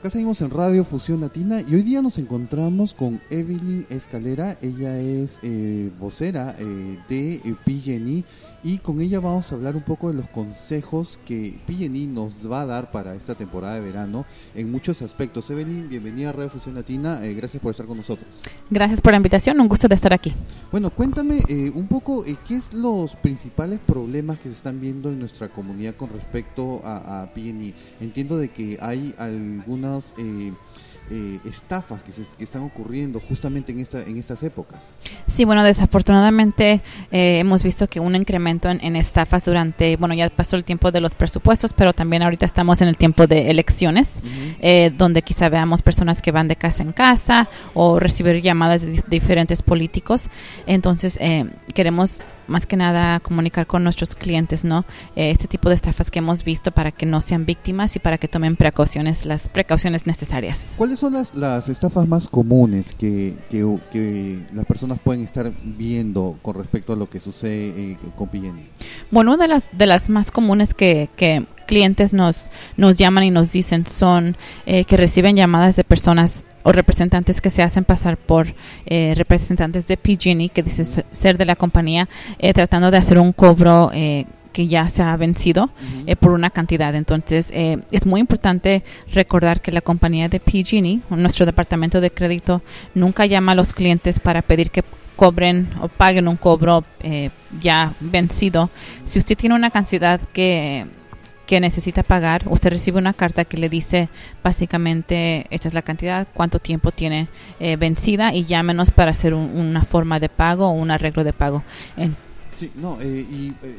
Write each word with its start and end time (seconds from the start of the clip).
acá 0.00 0.08
seguimos 0.08 0.40
en 0.40 0.48
Radio 0.48 0.82
Fusión 0.82 1.20
Latina 1.20 1.60
y 1.60 1.74
hoy 1.74 1.82
día 1.82 2.00
nos 2.00 2.16
encontramos 2.16 2.94
con 2.94 3.20
Evelyn 3.28 3.86
Escalera. 3.90 4.56
Ella 4.62 4.98
es 4.98 5.40
eh, 5.42 5.90
vocera 6.00 6.56
eh, 6.58 6.98
de 7.06 7.54
PG&E 7.66 8.24
y 8.62 8.78
con 8.78 9.00
ella 9.00 9.20
vamos 9.20 9.50
a 9.50 9.54
hablar 9.54 9.76
un 9.76 9.82
poco 9.82 10.08
de 10.08 10.14
los 10.14 10.28
consejos 10.28 11.18
que 11.24 11.58
PG&E 11.66 12.06
nos 12.06 12.50
va 12.50 12.62
a 12.62 12.66
dar 12.66 12.90
para 12.90 13.14
esta 13.14 13.34
temporada 13.34 13.74
de 13.74 13.80
verano 13.80 14.26
en 14.54 14.70
muchos 14.70 15.00
aspectos. 15.02 15.48
Evelyn, 15.50 15.88
bienvenida 15.88 16.30
a 16.30 16.32
Radio 16.32 16.50
Fusión 16.50 16.74
Latina. 16.74 17.24
Eh, 17.24 17.34
gracias 17.34 17.62
por 17.62 17.70
estar 17.70 17.86
con 17.86 17.96
nosotros. 17.96 18.28
Gracias 18.68 19.00
por 19.00 19.12
la 19.12 19.16
invitación. 19.16 19.60
Un 19.60 19.68
gusto 19.68 19.88
de 19.88 19.94
estar 19.94 20.12
aquí. 20.12 20.32
Bueno, 20.70 20.90
cuéntame 20.90 21.42
eh, 21.48 21.72
un 21.74 21.86
poco 21.86 22.24
eh, 22.26 22.36
qué 22.46 22.56
es 22.56 22.72
los 22.72 23.16
principales 23.16 23.80
problemas 23.80 24.38
que 24.38 24.48
se 24.48 24.54
están 24.54 24.80
viendo 24.80 25.08
en 25.10 25.18
nuestra 25.18 25.48
comunidad 25.48 25.94
con 25.94 26.10
respecto 26.10 26.80
a, 26.84 27.22
a 27.22 27.32
PG&E. 27.32 27.74
Entiendo 28.00 28.36
de 28.36 28.50
que 28.50 28.78
hay 28.80 29.14
algunas 29.18 30.14
eh, 30.18 30.52
eh, 31.10 31.38
estafas 31.44 32.02
que, 32.02 32.12
se, 32.12 32.22
que 32.38 32.44
están 32.44 32.62
ocurriendo 32.62 33.20
justamente 33.20 33.72
en 33.72 33.80
esta 33.80 34.02
en 34.02 34.16
estas 34.16 34.42
épocas. 34.42 34.80
Sí, 35.26 35.44
bueno, 35.44 35.62
desafortunadamente 35.64 36.80
eh, 37.10 37.38
hemos 37.38 37.62
visto 37.62 37.88
que 37.88 38.00
un 38.00 38.14
incremento 38.14 38.68
en, 38.70 38.78
en 38.82 38.96
estafas 38.96 39.44
durante, 39.44 39.96
bueno, 39.96 40.14
ya 40.14 40.28
pasó 40.30 40.56
el 40.56 40.64
tiempo 40.64 40.90
de 40.90 41.00
los 41.00 41.14
presupuestos, 41.14 41.72
pero 41.72 41.92
también 41.92 42.22
ahorita 42.22 42.46
estamos 42.46 42.80
en 42.80 42.88
el 42.88 42.96
tiempo 42.96 43.26
de 43.26 43.50
elecciones, 43.50 44.20
eh, 44.60 44.92
donde 44.96 45.22
quizá 45.22 45.48
veamos 45.48 45.82
personas 45.82 46.22
que 46.22 46.32
van 46.32 46.48
de 46.48 46.56
casa 46.56 46.82
en 46.82 46.92
casa 46.92 47.48
o 47.74 47.98
recibir 48.00 48.40
llamadas 48.40 48.82
de, 48.82 48.94
dif- 48.94 49.04
diferentes 49.08 49.62
políticos. 49.62 50.28
Entonces, 50.66 51.18
eh, 51.20 51.46
queremos 51.74 52.20
más 52.50 52.66
que 52.66 52.76
nada 52.76 53.20
comunicar 53.20 53.66
con 53.66 53.84
nuestros 53.84 54.14
clientes, 54.14 54.64
¿no? 54.64 54.84
Eh, 55.16 55.30
este 55.30 55.48
tipo 55.48 55.68
de 55.68 55.74
estafas 55.74 56.10
que 56.10 56.18
hemos 56.18 56.44
visto 56.44 56.72
para 56.72 56.90
que 56.90 57.06
no 57.06 57.20
sean 57.20 57.46
víctimas 57.46 57.96
y 57.96 57.98
para 57.98 58.18
que 58.18 58.28
tomen 58.28 58.56
precauciones, 58.56 59.24
las 59.24 59.48
precauciones 59.48 60.06
necesarias. 60.06 60.74
¿Cuáles 60.76 60.98
son 60.98 61.14
las, 61.14 61.34
las 61.34 61.68
estafas 61.68 62.06
más 62.06 62.28
comunes 62.28 62.94
que, 62.94 63.36
que, 63.48 63.78
que 63.92 64.40
las 64.52 64.66
personas 64.66 64.98
pueden 65.02 65.22
estar 65.22 65.52
viendo 65.62 66.36
con 66.42 66.56
respecto 66.56 66.92
a 66.92 66.96
lo 66.96 67.08
que 67.08 67.20
sucede 67.20 67.92
eh, 67.92 67.98
con 68.16 68.28
PG&E? 68.28 68.68
Bueno, 69.10 69.34
una 69.34 69.44
de 69.44 69.48
las, 69.48 69.64
de 69.72 69.86
las 69.86 70.10
más 70.10 70.30
comunes 70.30 70.74
que, 70.74 71.08
que 71.16 71.46
clientes 71.66 72.12
nos, 72.12 72.50
nos 72.76 72.98
llaman 72.98 73.24
y 73.24 73.30
nos 73.30 73.52
dicen 73.52 73.86
son 73.86 74.36
eh, 74.66 74.84
que 74.84 74.96
reciben 74.96 75.36
llamadas 75.36 75.76
de 75.76 75.84
personas 75.84 76.44
o 76.62 76.72
representantes 76.72 77.40
que 77.40 77.50
se 77.50 77.62
hacen 77.62 77.84
pasar 77.84 78.16
por 78.16 78.54
eh, 78.86 79.14
representantes 79.16 79.86
de 79.86 79.96
PG&E 79.96 80.48
que 80.50 80.62
dicen 80.62 80.84
se- 80.84 81.04
ser 81.10 81.38
de 81.38 81.44
la 81.44 81.56
compañía 81.56 82.08
eh, 82.38 82.52
tratando 82.52 82.90
de 82.90 82.96
hacer 82.98 83.18
un 83.18 83.32
cobro 83.32 83.90
eh, 83.94 84.26
que 84.52 84.66
ya 84.66 84.88
se 84.88 85.02
ha 85.02 85.16
vencido 85.16 85.70
eh, 86.06 86.16
por 86.16 86.32
una 86.32 86.50
cantidad. 86.50 86.92
Entonces, 86.96 87.50
eh, 87.54 87.78
es 87.92 88.04
muy 88.04 88.20
importante 88.20 88.82
recordar 89.12 89.60
que 89.60 89.70
la 89.70 89.80
compañía 89.80 90.28
de 90.28 90.40
PG&E, 90.40 91.00
nuestro 91.10 91.46
departamento 91.46 92.00
de 92.00 92.10
crédito, 92.10 92.60
nunca 92.94 93.26
llama 93.26 93.52
a 93.52 93.54
los 93.54 93.72
clientes 93.72 94.18
para 94.18 94.42
pedir 94.42 94.70
que 94.70 94.82
cobren 95.14 95.68
o 95.80 95.86
paguen 95.88 96.26
un 96.26 96.36
cobro 96.36 96.82
eh, 97.00 97.30
ya 97.60 97.92
vencido. 98.00 98.70
Si 99.04 99.18
usted 99.20 99.36
tiene 99.36 99.54
una 99.54 99.70
cantidad 99.70 100.20
que 100.32 100.84
que 101.50 101.58
necesita 101.58 102.04
pagar, 102.04 102.44
usted 102.46 102.70
recibe 102.70 102.98
una 102.98 103.12
carta 103.12 103.44
que 103.44 103.56
le 103.56 103.68
dice 103.68 104.08
básicamente 104.44 105.46
esta 105.50 105.66
es 105.66 105.74
la 105.74 105.82
cantidad, 105.82 106.28
cuánto 106.32 106.60
tiempo 106.60 106.92
tiene 106.92 107.26
eh, 107.58 107.74
vencida 107.74 108.32
y 108.32 108.44
llámenos 108.44 108.92
para 108.92 109.10
hacer 109.10 109.34
un- 109.34 109.50
una 109.58 109.82
forma 109.82 110.20
de 110.20 110.28
pago 110.28 110.68
o 110.68 110.70
un 110.70 110.92
arreglo 110.92 111.24
de 111.24 111.32
pago. 111.32 111.64
Sí, 112.56 112.70
no, 112.76 112.98
eh, 113.00 113.26
y 113.28 113.52
eh, 113.64 113.76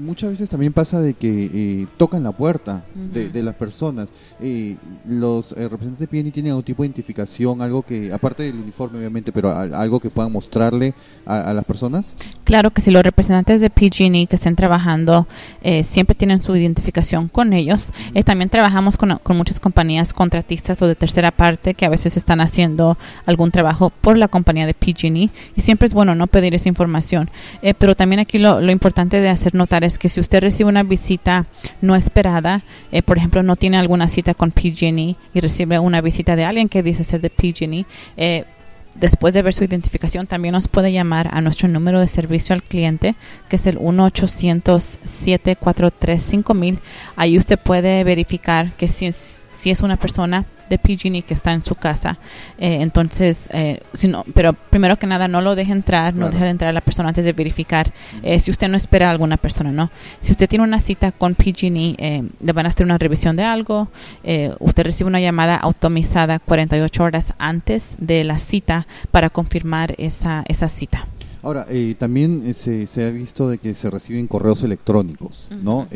muchas 0.00 0.30
veces 0.30 0.48
también 0.48 0.72
pasa 0.72 1.00
de 1.00 1.14
que 1.14 1.50
eh, 1.52 1.86
tocan 1.96 2.22
la 2.22 2.32
puerta 2.32 2.84
de, 2.94 3.42
las 3.42 3.54
personas. 3.54 4.08
Eh, 4.40 4.76
los 5.06 5.52
eh, 5.52 5.68
representantes 5.68 5.98
de 6.00 6.06
PNI 6.08 6.30
tienen 6.30 6.50
algún 6.52 6.64
tipo 6.64 6.82
de 6.82 6.88
identificación, 6.88 7.62
algo 7.62 7.82
que, 7.82 8.12
aparte 8.12 8.42
del 8.42 8.56
uniforme 8.56 8.98
obviamente, 8.98 9.32
pero 9.32 9.50
a- 9.50 9.62
algo 9.62 10.00
que 10.00 10.10
puedan 10.10 10.32
mostrarle 10.32 10.94
a, 11.26 11.50
a 11.50 11.54
las 11.54 11.64
personas. 11.64 12.14
Claro 12.44 12.70
que 12.70 12.80
si 12.80 12.90
los 12.90 13.02
representantes 13.02 13.60
de 13.60 13.70
PG&E 13.70 14.26
que 14.26 14.36
estén 14.36 14.56
trabajando 14.56 15.26
eh, 15.62 15.84
siempre 15.84 16.14
tienen 16.16 16.42
su 16.42 16.54
identificación 16.56 17.28
con 17.28 17.52
ellos. 17.52 17.92
También 18.24 18.50
trabajamos 18.50 18.96
con, 18.96 19.18
con 19.22 19.36
muchas 19.36 19.60
compañías 19.60 20.12
contratistas 20.12 20.80
o 20.82 20.86
de 20.86 20.94
tercera 20.94 21.30
parte 21.30 21.74
que 21.74 21.86
a 21.86 21.88
veces 21.88 22.16
están 22.16 22.40
haciendo 22.40 22.98
algún 23.26 23.50
trabajo 23.50 23.90
por 24.00 24.16
la 24.18 24.28
compañía 24.28 24.66
de 24.66 24.74
PG&E 24.74 25.30
y 25.56 25.60
siempre 25.60 25.86
es 25.86 25.94
bueno 25.94 26.14
no 26.14 26.26
pedir 26.26 26.54
esa 26.54 26.68
información. 26.68 27.30
Pero 27.78 27.94
también 27.94 28.20
aquí 28.20 28.38
lo, 28.38 28.60
lo 28.60 28.72
importante 28.72 29.20
de 29.20 29.28
hacer 29.28 29.54
notar 29.54 29.77
es 29.84 29.98
que 29.98 30.08
si 30.08 30.20
usted 30.20 30.40
recibe 30.40 30.68
una 30.68 30.82
visita 30.82 31.46
no 31.80 31.96
esperada, 31.96 32.62
eh, 32.92 33.02
por 33.02 33.18
ejemplo, 33.18 33.42
no 33.42 33.56
tiene 33.56 33.78
alguna 33.78 34.08
cita 34.08 34.34
con 34.34 34.50
PG&E 34.50 35.16
y 35.34 35.40
recibe 35.40 35.78
una 35.78 36.00
visita 36.00 36.36
de 36.36 36.44
alguien 36.44 36.68
que 36.68 36.82
dice 36.82 37.04
ser 37.04 37.20
de 37.20 37.30
PG&E, 37.30 37.86
eh, 38.16 38.44
después 38.94 39.34
de 39.34 39.42
ver 39.42 39.54
su 39.54 39.64
identificación, 39.64 40.26
también 40.26 40.52
nos 40.52 40.68
puede 40.68 40.92
llamar 40.92 41.28
a 41.32 41.40
nuestro 41.40 41.68
número 41.68 42.00
de 42.00 42.08
servicio 42.08 42.54
al 42.54 42.62
cliente, 42.62 43.14
que 43.48 43.56
es 43.56 43.66
el 43.66 43.78
1-800-743-5000. 43.78 46.78
Ahí 47.16 47.38
usted 47.38 47.58
puede 47.58 48.04
verificar 48.04 48.72
que 48.72 48.88
si 48.88 49.06
es, 49.06 49.42
si 49.56 49.70
es 49.70 49.80
una 49.80 49.96
persona 49.96 50.44
de 50.68 50.78
PG&E 50.78 51.22
que 51.22 51.34
está 51.34 51.52
en 51.52 51.64
su 51.64 51.74
casa. 51.74 52.18
Eh, 52.58 52.78
entonces, 52.80 53.48
eh, 53.52 53.80
si 53.94 54.08
no, 54.08 54.24
pero 54.34 54.52
primero 54.52 54.96
que 54.96 55.06
nada, 55.06 55.28
no 55.28 55.40
lo 55.40 55.54
deje 55.54 55.72
entrar, 55.72 56.14
no 56.14 56.30
deje 56.30 56.48
entrar 56.48 56.70
a 56.70 56.72
la 56.72 56.80
persona 56.80 57.08
antes 57.08 57.24
de 57.24 57.32
verificar 57.32 57.92
eh, 58.22 58.40
si 58.40 58.50
usted 58.50 58.68
no 58.68 58.76
espera 58.76 59.08
a 59.08 59.10
alguna 59.10 59.36
persona, 59.36 59.72
¿no? 59.72 59.90
Si 60.20 60.32
usted 60.32 60.48
tiene 60.48 60.64
una 60.64 60.80
cita 60.80 61.12
con 61.12 61.34
PG&E, 61.34 61.94
eh, 61.98 62.28
le 62.40 62.52
van 62.52 62.66
a 62.66 62.70
hacer 62.70 62.84
una 62.84 62.98
revisión 62.98 63.36
de 63.36 63.44
algo, 63.44 63.88
eh, 64.24 64.54
usted 64.58 64.84
recibe 64.84 65.08
una 65.08 65.20
llamada 65.20 65.56
automatizada 65.56 66.38
48 66.38 67.02
horas 67.02 67.34
antes 67.38 67.90
de 67.98 68.24
la 68.24 68.38
cita 68.38 68.86
para 69.10 69.30
confirmar 69.30 69.94
esa, 69.98 70.44
esa 70.48 70.68
cita. 70.68 71.06
Ahora, 71.42 71.66
eh, 71.68 71.94
también 71.96 72.52
se, 72.54 72.86
se 72.86 73.04
ha 73.04 73.10
visto 73.10 73.48
de 73.48 73.58
que 73.58 73.74
se 73.74 73.90
reciben 73.90 74.26
correos 74.26 74.62
electrónicos, 74.62 75.48
¿no? 75.62 75.86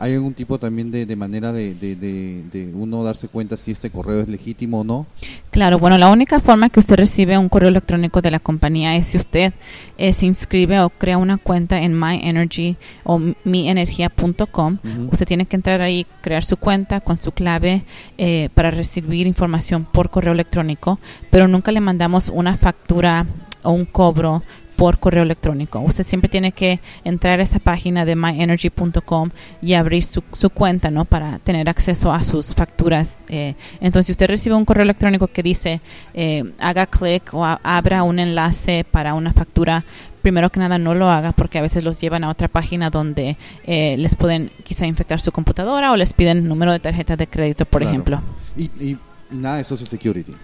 ¿Hay 0.00 0.14
algún 0.14 0.32
tipo 0.32 0.58
también 0.58 0.92
de, 0.92 1.06
de 1.06 1.16
manera 1.16 1.50
de, 1.50 1.74
de, 1.74 1.96
de, 1.96 2.70
uno 2.72 3.02
darse 3.02 3.26
cuenta 3.26 3.56
si 3.56 3.72
este 3.72 3.90
correo 3.90 4.20
es 4.20 4.28
legítimo 4.28 4.80
o 4.80 4.84
no? 4.84 5.06
Claro, 5.50 5.80
bueno, 5.80 5.98
la 5.98 6.08
única 6.08 6.38
forma 6.38 6.70
que 6.70 6.78
usted 6.78 6.94
recibe 6.94 7.36
un 7.36 7.48
correo 7.48 7.68
electrónico 7.68 8.22
de 8.22 8.30
la 8.30 8.38
compañía 8.38 8.94
es 8.94 9.08
si 9.08 9.16
usted 9.16 9.52
eh, 9.96 10.12
se 10.12 10.26
inscribe 10.26 10.78
o 10.78 10.88
crea 10.88 11.18
una 11.18 11.36
cuenta 11.36 11.82
en 11.82 11.98
MyEnergy 11.98 12.76
o 13.02 13.20
mienergia.com. 13.42 14.78
Ujú. 14.84 15.08
Usted 15.10 15.26
tiene 15.26 15.46
que 15.46 15.56
entrar 15.56 15.80
ahí, 15.80 16.06
crear 16.20 16.44
su 16.44 16.56
cuenta 16.56 17.00
con 17.00 17.18
su 17.18 17.32
clave 17.32 17.82
eh, 18.18 18.50
para 18.54 18.70
recibir 18.70 19.26
información 19.26 19.84
por 19.84 20.10
correo 20.10 20.32
electrónico, 20.32 21.00
pero 21.30 21.48
nunca 21.48 21.72
le 21.72 21.80
mandamos 21.80 22.28
una 22.32 22.56
factura 22.56 23.26
o 23.64 23.72
un 23.72 23.84
cobro 23.84 24.44
por 24.78 24.98
correo 25.00 25.24
electrónico. 25.24 25.80
Usted 25.80 26.04
siempre 26.06 26.28
tiene 26.30 26.52
que 26.52 26.78
entrar 27.02 27.40
a 27.40 27.42
esa 27.42 27.58
página 27.58 28.04
de 28.04 28.14
myenergy.com 28.14 29.30
y 29.60 29.74
abrir 29.74 30.04
su, 30.04 30.22
su 30.32 30.50
cuenta, 30.50 30.90
¿no? 30.92 31.04
Para 31.04 31.40
tener 31.40 31.68
acceso 31.68 32.12
a 32.12 32.22
sus 32.22 32.54
facturas. 32.54 33.18
eh. 33.28 33.54
entonces, 33.80 34.06
si 34.06 34.12
usted 34.12 34.28
recibe 34.28 34.54
un 34.54 34.64
correo 34.64 34.84
electrónico 34.84 35.26
que 35.26 35.42
dice 35.42 35.80
eh, 36.14 36.44
haga 36.60 36.86
clic 36.86 37.34
o 37.34 37.44
a- 37.44 37.60
abra 37.64 38.04
un 38.04 38.20
enlace 38.20 38.84
para 38.88 39.14
una 39.14 39.32
factura, 39.32 39.84
primero 40.22 40.48
que 40.50 40.60
nada 40.60 40.78
no 40.78 40.94
lo 40.94 41.10
haga 41.10 41.32
porque 41.32 41.58
a 41.58 41.62
veces 41.62 41.82
los 41.82 42.00
llevan 42.00 42.22
a 42.22 42.28
otra 42.30 42.46
página 42.46 42.88
donde 42.88 43.36
eh, 43.66 43.96
les 43.98 44.14
pueden 44.14 44.50
quizá 44.62 44.86
infectar 44.86 45.20
su 45.20 45.32
computadora 45.32 45.90
o 45.90 45.96
les 45.96 46.12
piden 46.12 46.46
número 46.46 46.70
de 46.70 46.78
tarjeta 46.78 47.16
de 47.16 47.26
crédito, 47.26 47.64
por 47.64 47.80
Claro. 47.80 47.90
ejemplo. 47.90 48.20
Y, 48.56 48.70
y, 48.78 48.96
y 49.32 49.36
nada 49.36 49.56
de 49.56 49.64
Social 49.64 49.88
Security. 49.88 50.34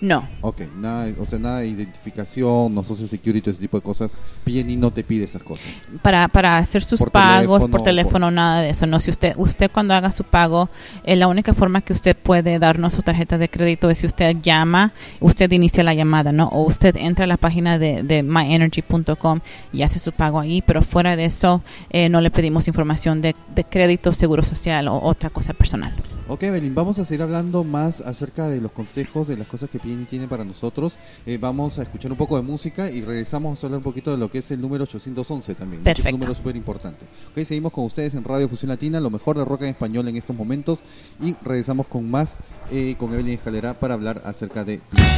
No. 0.00 0.28
Ok, 0.42 0.62
nada, 0.76 1.12
o 1.18 1.26
sea, 1.26 1.38
nada 1.38 1.58
de 1.60 1.68
identificación, 1.68 2.72
no 2.74 2.84
Social 2.84 3.08
Security, 3.08 3.50
ese 3.50 3.60
tipo 3.60 3.76
de 3.76 3.82
cosas. 3.82 4.12
PNI 4.44 4.76
no 4.76 4.92
te 4.92 5.02
pide 5.02 5.24
esas 5.24 5.42
cosas. 5.42 5.66
para, 6.02 6.28
para 6.28 6.58
hacer 6.58 6.84
sus 6.84 7.00
Por 7.00 7.10
pagos 7.10 7.58
teléfono, 7.58 7.70
por 7.70 7.82
teléfono, 7.82 8.30
nada 8.30 8.62
de 8.62 8.70
eso. 8.70 8.86
No, 8.86 9.00
si 9.00 9.10
usted, 9.10 9.34
usted 9.36 9.70
cuando 9.72 9.94
haga 9.94 10.12
su 10.12 10.24
pago, 10.24 10.68
eh, 11.04 11.16
la 11.16 11.26
única 11.26 11.52
forma 11.52 11.80
que 11.80 11.92
usted 11.92 12.16
puede 12.16 12.58
darnos 12.58 12.94
su 12.94 13.02
tarjeta 13.02 13.38
de 13.38 13.48
crédito 13.48 13.90
es 13.90 13.98
si 13.98 14.06
usted 14.06 14.36
llama, 14.40 14.92
usted 15.20 15.50
inicia 15.50 15.82
la 15.82 15.94
llamada, 15.94 16.30
¿no? 16.30 16.48
O 16.48 16.62
usted 16.62 16.96
entra 16.96 17.24
a 17.24 17.28
la 17.28 17.36
página 17.36 17.78
de, 17.78 18.04
de 18.04 18.22
myenergy.com 18.22 19.40
y 19.72 19.82
hace 19.82 19.98
su 19.98 20.12
pago 20.12 20.38
ahí, 20.38 20.62
pero 20.62 20.82
fuera 20.82 21.16
de 21.16 21.24
eso 21.24 21.62
eh, 21.90 22.08
no 22.08 22.20
le 22.20 22.30
pedimos 22.30 22.68
información 22.68 23.20
de, 23.20 23.34
de 23.54 23.64
crédito, 23.64 24.12
seguro 24.12 24.42
social 24.44 24.86
o 24.88 25.00
otra 25.02 25.30
cosa 25.30 25.54
personal. 25.54 25.92
Ok, 26.30 26.42
Evelyn, 26.42 26.74
vamos 26.74 26.98
a 26.98 27.06
seguir 27.06 27.22
hablando 27.22 27.64
más 27.64 28.02
acerca 28.02 28.48
de 28.48 28.60
los 28.60 28.70
consejos, 28.70 29.28
de 29.28 29.38
las 29.38 29.46
cosas 29.46 29.70
que 29.70 29.78
PNI 29.78 30.04
tiene 30.04 30.28
para 30.28 30.44
nosotros. 30.44 30.98
Eh, 31.24 31.38
vamos 31.40 31.78
a 31.78 31.82
escuchar 31.82 32.12
un 32.12 32.18
poco 32.18 32.36
de 32.36 32.42
música 32.42 32.90
y 32.90 33.00
regresamos 33.00 33.64
a 33.64 33.66
hablar 33.66 33.78
un 33.78 33.84
poquito 33.84 34.10
de 34.10 34.18
lo 34.18 34.30
que 34.30 34.38
es 34.38 34.50
el 34.50 34.60
número 34.60 34.84
811 34.84 35.54
también. 35.54 35.82
que 35.82 35.90
Es 35.92 36.04
un 36.04 36.12
número 36.12 36.34
súper 36.34 36.54
importante. 36.54 37.06
Ok, 37.30 37.44
seguimos 37.44 37.72
con 37.72 37.86
ustedes 37.86 38.12
en 38.12 38.24
Radio 38.24 38.46
Fusión 38.46 38.68
Latina, 38.68 39.00
lo 39.00 39.08
mejor 39.08 39.38
de 39.38 39.46
rock 39.46 39.62
en 39.62 39.68
español 39.68 40.06
en 40.06 40.16
estos 40.18 40.36
momentos. 40.36 40.80
Y 41.18 41.34
regresamos 41.42 41.86
con 41.86 42.10
más 42.10 42.36
eh, 42.70 42.94
con 42.98 43.14
Evelyn 43.14 43.32
Escalera 43.32 43.72
para 43.80 43.94
hablar 43.94 44.20
acerca 44.26 44.64
de 44.64 44.82
PNI. 44.90 45.08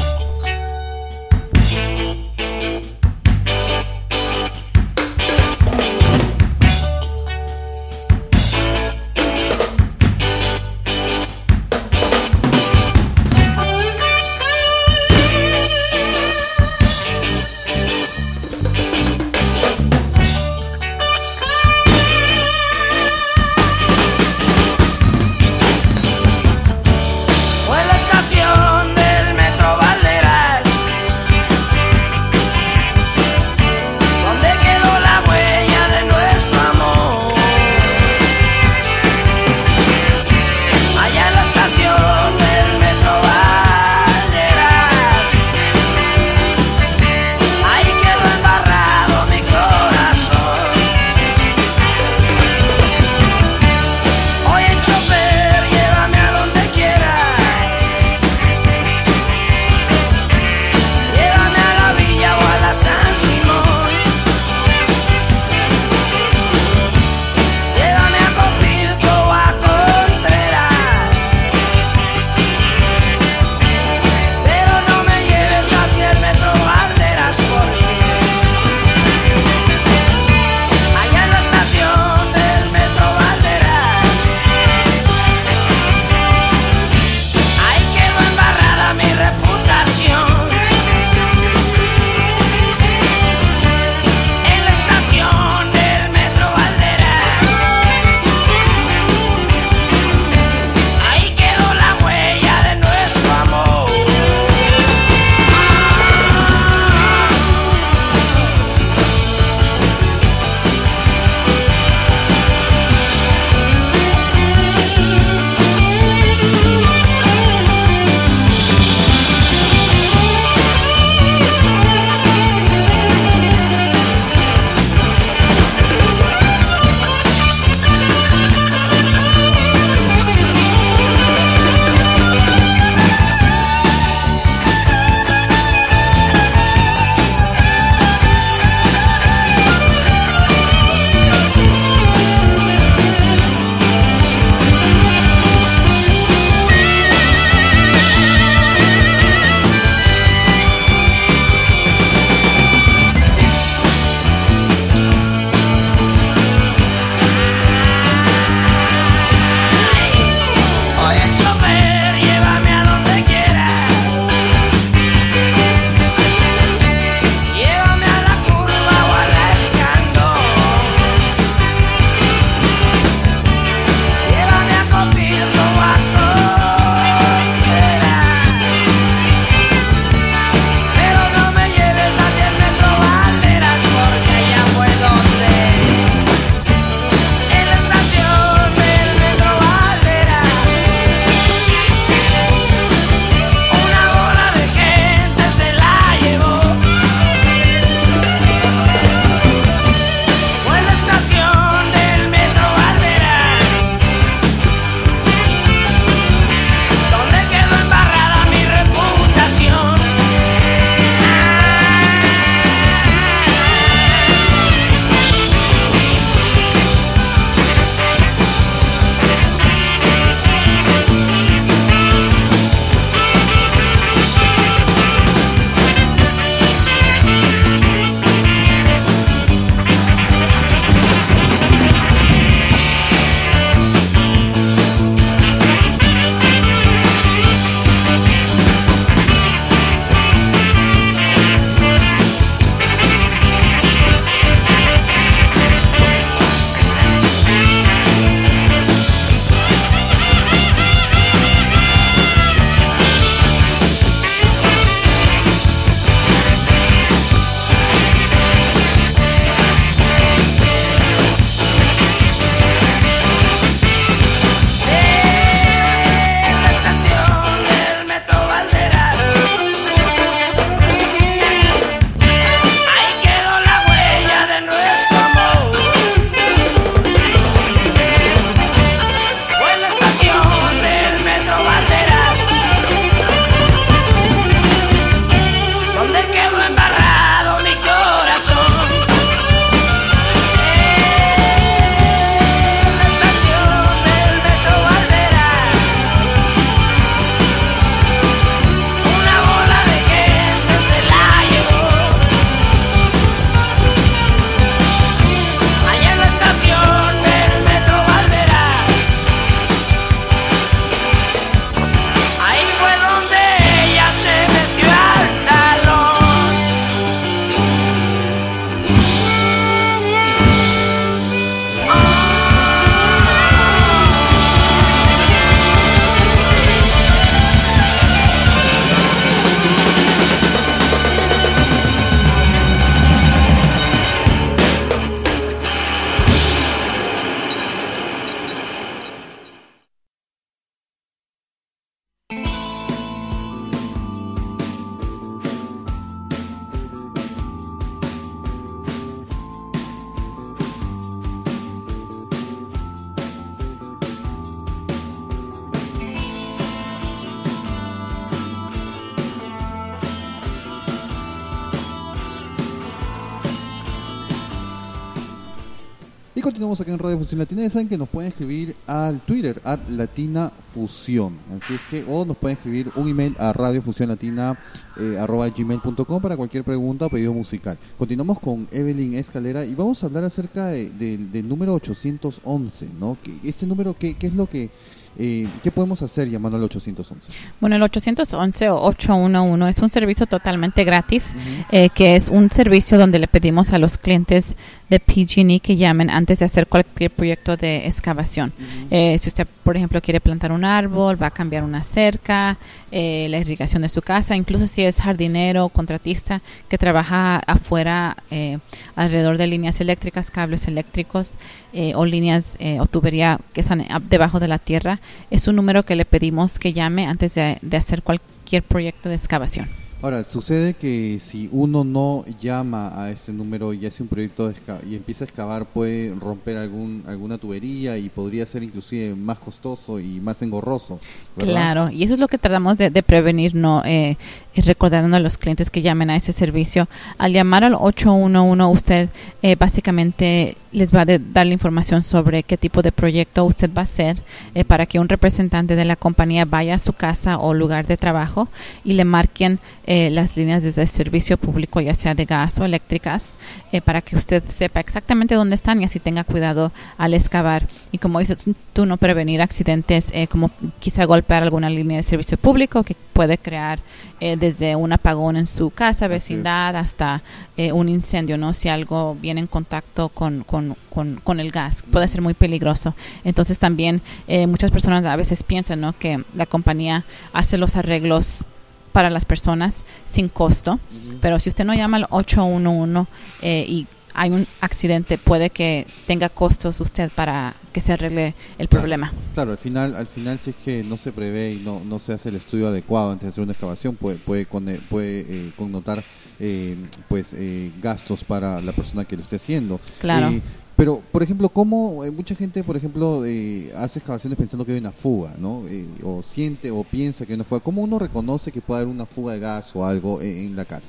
En 366.93 366.99
Radio 366.99 367.19
Fusión 367.19 367.39
Latina. 367.39 367.63
Ya 367.63 367.71
saben 367.71 367.89
que 367.89 367.99
nos 367.99 368.09
pueden 368.09 368.31
escribir 368.31 368.77
al 368.87 369.21
Twitter, 369.21 369.61
at 369.65 369.81
Latina 369.89 370.51
Fusión. 370.73 371.35
Así 371.57 371.75
es 371.75 371.81
que, 371.91 372.05
o 372.09 372.25
nos 372.25 372.37
pueden 372.37 372.57
escribir 372.57 372.91
un 372.97 373.09
email 373.09 373.37
a 373.39 373.53
radiofusionlatina 373.53 374.59
eh, 374.99 375.17
arroba 375.21 375.49
gmail.com 375.49 376.21
para 376.23 376.37
cualquier 376.37 376.65
pregunta 376.65 377.07
o 377.07 377.11
pedido 377.11 377.33
musical. 377.33 377.77
Continuamos 377.99 378.39
con 378.41 378.67
Evelyn 378.73 379.15
Escalera 379.15 379.65
y 379.65 379.75
vamos 379.75 380.03
a 380.03 380.07
hablar 380.07 380.25
acerca 380.25 380.67
de- 380.69 380.91
del- 380.91 381.31
del 381.31 381.49
número 381.49 381.75
811, 381.75 382.87
¿no? 382.99 383.17
Este 383.45 383.67
número, 383.67 383.95
¿qué, 383.99 384.15
qué 384.15 384.27
es 384.29 384.35
lo 384.35 384.47
que, 384.47 384.71
eh, 385.19 385.49
qué 385.63 385.71
podemos 385.71 386.01
hacer 386.03 386.29
llamando 386.31 386.57
al 386.57 386.65
811? 386.65 387.33
Bueno, 387.61 387.77
el 387.77 387.83
811 387.83 388.69
o 388.71 388.81
811 388.83 389.71
es 389.71 389.83
un 389.83 389.91
servicio 389.91 390.27
totalmente 390.27 390.85
gratis, 390.85 391.35
eh, 391.71 391.89
que 391.91 392.17
es 392.17 392.29
un 392.29 392.51
servicio 392.51 392.99
donde 392.99 393.19
le 393.19 393.27
pedimos 393.29 393.73
a 393.73 393.79
los 393.79 393.97
clientes 393.99 394.57
de 394.89 394.99
PG&E 394.99 395.61
que 395.61 395.77
llamen 395.77 396.11
antes 396.11 396.41
de 396.41 396.45
hacer 396.47 396.67
cualquier 396.67 397.11
proyecto 397.13 397.57
de 397.57 397.87
excavación. 397.87 398.53
Eh, 398.91 399.19
si 399.21 399.29
usted, 399.29 399.47
por 399.63 399.77
ejemplo, 399.77 400.01
quiere 400.01 400.21
plantar 400.21 400.51
un 400.53 400.65
árbol, 400.65 401.21
va 401.21 401.29
a 401.29 401.31
cambiar 401.31 401.63
una 401.63 401.85
cerca, 401.85 402.59
eh, 402.93 403.27
la 403.31 403.39
irrigación 403.39 403.83
de 403.83 403.89
su 403.89 404.03
casa, 404.03 404.37
incluso 404.37 404.67
si 404.67 404.83
es 404.83 405.01
jardinero, 405.01 405.69
contratista 405.69 406.41
que 406.69 406.79
trabaja 406.79 407.39
afuera 407.47 408.17
eh, 408.31 408.59
alrededor 408.97 409.39
de 409.39 409.47
líneas 409.47 409.81
eléctricas, 409.81 410.31
cables 410.31 410.67
eléctricos 410.67 411.33
eh, 411.73 411.93
o 411.95 412.05
líneas 412.05 412.57
eh, 412.59 412.81
o 412.81 412.87
tubería 412.87 413.39
que 413.53 413.61
están 413.61 413.81
ab- 413.89 414.03
debajo 414.09 414.41
de 414.41 414.49
la 414.49 414.59
tierra, 414.59 414.99
es 415.31 415.47
un 415.49 415.57
número 415.57 415.85
que 415.85 415.97
le 415.97 416.05
pedimos 416.05 416.59
que 416.59 416.73
llame 416.73 417.07
antes 417.07 417.35
de 417.35 417.77
hacer 417.77 418.03
cualquier 418.03 418.63
proyecto 418.63 419.09
de 419.09 419.15
excavación. 419.15 419.69
Ahora, 420.03 420.25
sucede 420.25 420.73
que 420.73 421.21
si 421.21 421.51
uno 421.53 421.85
no 421.85 422.25
llama 422.41 422.91
a 422.97 423.11
este 423.11 423.35
número 423.35 423.75
y 423.75 423.85
hace 423.85 424.03
un 424.03 424.09
proyecto 424.09 424.49
de 424.49 424.55
y 424.89 424.97
empieza 424.97 425.25
a 425.25 425.27
excavar, 425.27 425.67
puede 425.67 426.15
romper 426.15 426.57
algún 426.57 427.05
alguna 427.07 427.37
tubería 427.37 427.99
y 427.99 428.09
podría 428.09 428.47
ser 428.47 428.63
inclusive 428.63 429.15
más 429.15 429.39
costoso 429.39 430.01
y 430.01 430.19
más 430.21 430.41
engorroso. 430.41 430.99
Claro, 431.37 431.91
y 431.91 432.03
eso 432.03 432.15
es 432.15 432.21
lo 432.21 432.29
que 432.29 432.39
tratamos 432.39 432.79
de, 432.79 432.91
prevenir, 433.03 433.55
no 433.55 433.83
eh, 433.85 434.17
recordando 434.57 435.17
a 435.17 435.21
los 435.21 435.37
clientes 435.37 435.71
que 435.71 435.83
llamen 435.83 436.09
a 436.09 436.17
ese 436.17 436.33
servicio. 436.33 436.89
Al 437.19 437.33
llamar 437.33 437.65
al 437.65 437.75
811, 437.75 438.65
usted 438.65 439.09
eh, 439.43 439.55
básicamente 439.57 440.57
les 440.73 440.95
va 440.95 441.03
a 441.03 441.05
dar 441.05 441.47
la 441.47 441.53
información 441.53 442.05
sobre 442.05 442.43
qué 442.43 442.57
tipo 442.57 442.83
de 442.83 442.93
proyecto 442.93 443.45
usted 443.45 443.71
va 443.77 443.83
a 443.83 443.85
hacer 443.85 444.17
eh, 444.55 444.65
para 444.65 444.87
que 444.87 445.01
un 445.01 445.09
representante 445.09 445.77
de 445.77 445.85
la 445.85 445.97
compañía 445.97 446.45
vaya 446.45 446.75
a 446.75 446.79
su 446.79 446.93
casa 446.93 447.39
o 447.39 447.55
lugar 447.55 447.87
de 447.87 447.97
trabajo 447.97 448.49
y 448.85 448.93
le 448.93 449.05
marquen 449.05 449.59
eh, 449.91 450.09
las 450.09 450.37
líneas 450.37 450.63
desde 450.63 450.83
el 450.83 450.89
servicio 450.89 451.37
público, 451.37 451.81
ya 451.81 451.97
sea 451.97 452.15
de 452.15 452.25
gas 452.25 452.61
o 452.61 452.65
eléctricas, 452.65 453.39
eh, 453.73 453.81
para 453.81 454.03
que 454.03 454.15
usted 454.15 454.41
sepa 454.49 454.79
exactamente 454.79 455.35
dónde 455.35 455.57
están 455.57 455.83
y 455.83 455.85
así 455.85 455.99
tenga 455.99 456.23
cuidado 456.23 456.71
al 456.97 457.13
excavar. 457.13 457.67
Y 457.91 457.99
como 457.99 458.21
dices 458.21 458.47
tú, 458.73 458.87
no 458.87 458.99
prevenir 458.99 459.43
accidentes 459.43 460.13
eh, 460.13 460.29
como 460.29 460.53
quizá 460.79 461.07
golpear 461.07 461.43
alguna 461.43 461.69
línea 461.69 461.97
de 461.97 462.05
servicio 462.05 462.39
público 462.39 462.85
que 462.85 462.95
puede 463.13 463.37
crear 463.37 463.81
eh, 464.21 464.37
desde 464.37 464.77
un 464.77 464.93
apagón 464.93 465.37
en 465.37 465.49
su 465.49 465.71
casa, 465.71 466.07
vecindad, 466.07 466.77
hasta 466.77 467.23
eh, 467.57 467.73
un 467.73 467.89
incendio, 467.89 468.39
¿no? 468.39 468.55
Si 468.55 468.69
algo 468.69 469.17
viene 469.21 469.41
en 469.41 469.49
contacto 469.49 470.09
con, 470.11 470.45
con, 470.45 470.77
con, 470.89 471.17
con 471.25 471.41
el 471.41 471.51
gas, 471.51 471.83
puede 471.91 472.07
ser 472.07 472.23
muy 472.23 472.35
peligroso. 472.35 472.95
Entonces 473.25 473.59
también 473.59 474.03
eh, 474.29 474.47
muchas 474.47 474.71
personas 474.71 475.05
a 475.05 475.17
veces 475.17 475.43
piensan, 475.43 475.81
¿no? 475.81 475.95
Que 475.99 476.23
la 476.37 476.47
compañía 476.47 477.03
hace 477.33 477.59
los 477.59 477.75
arreglos 477.75 478.45
para 478.93 479.11
las 479.11 479.25
personas 479.25 479.85
sin 480.07 480.29
costo, 480.29 480.79
pero 481.21 481.39
si 481.39 481.49
usted 481.49 481.65
no 481.65 481.75
llama 481.75 481.99
al 481.99 482.07
811 482.11 483.07
eh, 483.43 483.65
y 483.69 483.87
hay 484.13 484.31
un 484.31 484.47
accidente, 484.61 485.19
puede 485.19 485.51
que 485.51 485.87
tenga 486.09 486.29
costos 486.29 486.81
usted 486.81 487.11
para 487.15 487.55
que 487.73 487.81
se 487.81 487.93
arregle 487.93 488.35
el 488.59 488.69
Claro. 488.69 488.83
problema. 488.83 489.13
Claro, 489.35 489.53
al 489.53 489.59
final, 489.59 489.95
al 489.95 490.09
final 490.09 490.39
si 490.41 490.51
es 490.51 490.57
que 490.65 490.83
no 490.83 490.97
se 490.97 491.13
prevé 491.13 491.53
y 491.53 491.59
no, 491.59 491.81
no 491.85 492.01
se 492.01 492.13
hace 492.15 492.29
el 492.31 492.37
estudio 492.37 492.67
adecuado 492.69 493.13
antes 493.13 493.27
de 493.27 493.31
hacer 493.31 493.45
una 493.45 493.53
excavación, 493.53 493.95
puede, 493.95 494.17
puede, 494.17 494.47
conne- 494.49 494.81
puede 494.91 495.21
eh, 495.29 495.53
connotar 495.57 496.03
eh, 496.41 496.75
pues 497.09 497.29
eh, 497.35 497.71
gastos 497.81 498.25
para 498.25 498.61
la 498.61 498.73
persona 498.73 499.05
que 499.05 499.15
lo 499.17 499.23
esté 499.23 499.37
haciendo. 499.37 499.79
Claro. 500.01 500.41
Eh, 500.81 500.83
pero, 500.83 501.03
por 501.13 501.23
ejemplo, 501.23 501.49
¿cómo 501.49 502.05
eh, 502.05 502.11
mucha 502.11 502.35
gente, 502.35 502.65
por 502.65 502.77
ejemplo, 502.77 503.25
eh, 503.27 503.71
hace 503.77 503.99
excavaciones 503.99 504.39
pensando 504.39 504.65
que 504.65 504.73
hay 504.73 504.79
una 504.79 504.93
fuga, 504.93 505.35
¿no? 505.39 505.63
Eh, 505.69 505.85
o 506.03 506.23
siente 506.23 506.71
o 506.71 506.85
piensa 506.85 507.27
que 507.27 507.33
hay 507.33 507.37
una 507.37 507.45
fuga. 507.45 507.61
¿Cómo 507.61 507.83
uno 507.83 507.99
reconoce 507.99 508.51
que 508.51 508.61
puede 508.61 508.83
haber 508.83 508.95
una 508.95 509.05
fuga 509.05 509.35
de 509.35 509.41
gas 509.41 509.77
o 509.77 509.85
algo 509.85 510.23
en, 510.23 510.37
en 510.39 510.57
la 510.57 510.65
casa? 510.65 510.89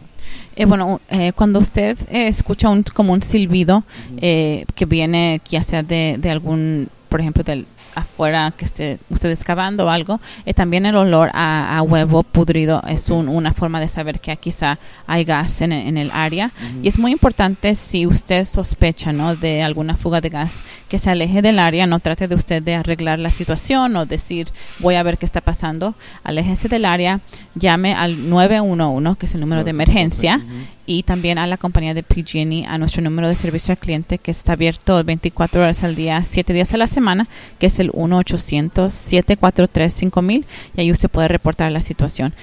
Eh, 0.55 0.65
bueno, 0.65 1.01
eh, 1.09 1.33
cuando 1.33 1.59
usted 1.59 1.97
eh, 2.09 2.27
escucha 2.27 2.69
un, 2.69 2.83
como 2.83 3.13
un 3.13 3.21
silbido 3.21 3.83
eh, 4.17 4.65
que 4.75 4.85
viene 4.85 5.41
ya 5.49 5.63
sea 5.63 5.83
de, 5.83 6.17
de 6.19 6.29
algún, 6.29 6.87
por 7.09 7.19
ejemplo, 7.19 7.43
del 7.43 7.65
afuera 7.95 8.51
que 8.55 8.65
esté 8.65 8.97
usted 9.09 9.29
excavando 9.31 9.89
algo, 9.89 10.19
eh, 10.45 10.53
también 10.53 10.85
el 10.85 10.95
olor 10.95 11.29
a, 11.33 11.77
a 11.77 11.81
huevo 11.81 12.23
pudrido 12.23 12.81
es 12.87 13.09
un- 13.09 13.27
una 13.29 13.53
forma 13.53 13.79
de 13.79 13.87
saber 13.87 14.19
que 14.19 14.35
quizá 14.37 14.77
hay 15.07 15.23
gas 15.23 15.61
en, 15.61 15.71
en 15.71 15.97
el 15.97 16.11
área. 16.13 16.51
Y 16.83 16.87
es 16.87 16.97
muy 16.99 17.11
importante 17.11 17.75
si 17.75 18.05
usted 18.07 18.45
sospecha 18.45 19.11
¿no? 19.11 19.35
de 19.35 19.63
alguna 19.63 19.95
fuga 19.95 20.21
de 20.21 20.29
gas 20.29 20.63
que 20.89 20.99
se 20.99 21.09
aleje 21.09 21.41
del 21.41 21.59
área, 21.59 21.85
no 21.87 21.99
trate 21.99 22.27
de 22.27 22.35
usted 22.35 22.61
de 22.63 22.75
arreglar 22.75 23.19
la 23.19 23.29
situación 23.29 23.95
o 23.95 24.05
decir 24.05 24.49
voy 24.79 24.95
a 24.95 25.03
ver 25.03 25.17
qué 25.17 25.25
está 25.25 25.41
pasando, 25.41 25.95
aléjese 26.23 26.67
del 26.67 26.85
área, 26.85 27.19
llame 27.55 27.93
al 27.93 28.29
911, 28.29 29.17
que 29.19 29.25
es 29.25 29.33
el 29.35 29.41
número 29.41 29.63
de 29.63 29.69
emergencia. 29.71 30.39
Y 30.91 31.03
también 31.03 31.37
a 31.37 31.47
la 31.47 31.55
compañía 31.55 31.93
de 31.93 32.03
PG&E 32.03 32.65
a 32.67 32.77
nuestro 32.77 33.01
número 33.01 33.29
de 33.29 33.35
servicio 33.35 33.71
al 33.71 33.77
cliente 33.77 34.17
que 34.17 34.31
está 34.31 34.51
abierto 34.53 35.01
24 35.01 35.61
horas 35.61 35.85
al 35.85 35.95
día, 35.95 36.21
7 36.25 36.51
días 36.51 36.73
a 36.73 36.77
la 36.77 36.87
semana, 36.87 37.29
que 37.59 37.67
es 37.67 37.79
el 37.79 37.93
1-800-743-5000 37.93 40.43
y 40.75 40.81
ahí 40.81 40.91
usted 40.91 41.09
puede 41.09 41.29
reportar 41.29 41.71
la 41.71 41.79
situación. 41.81 42.33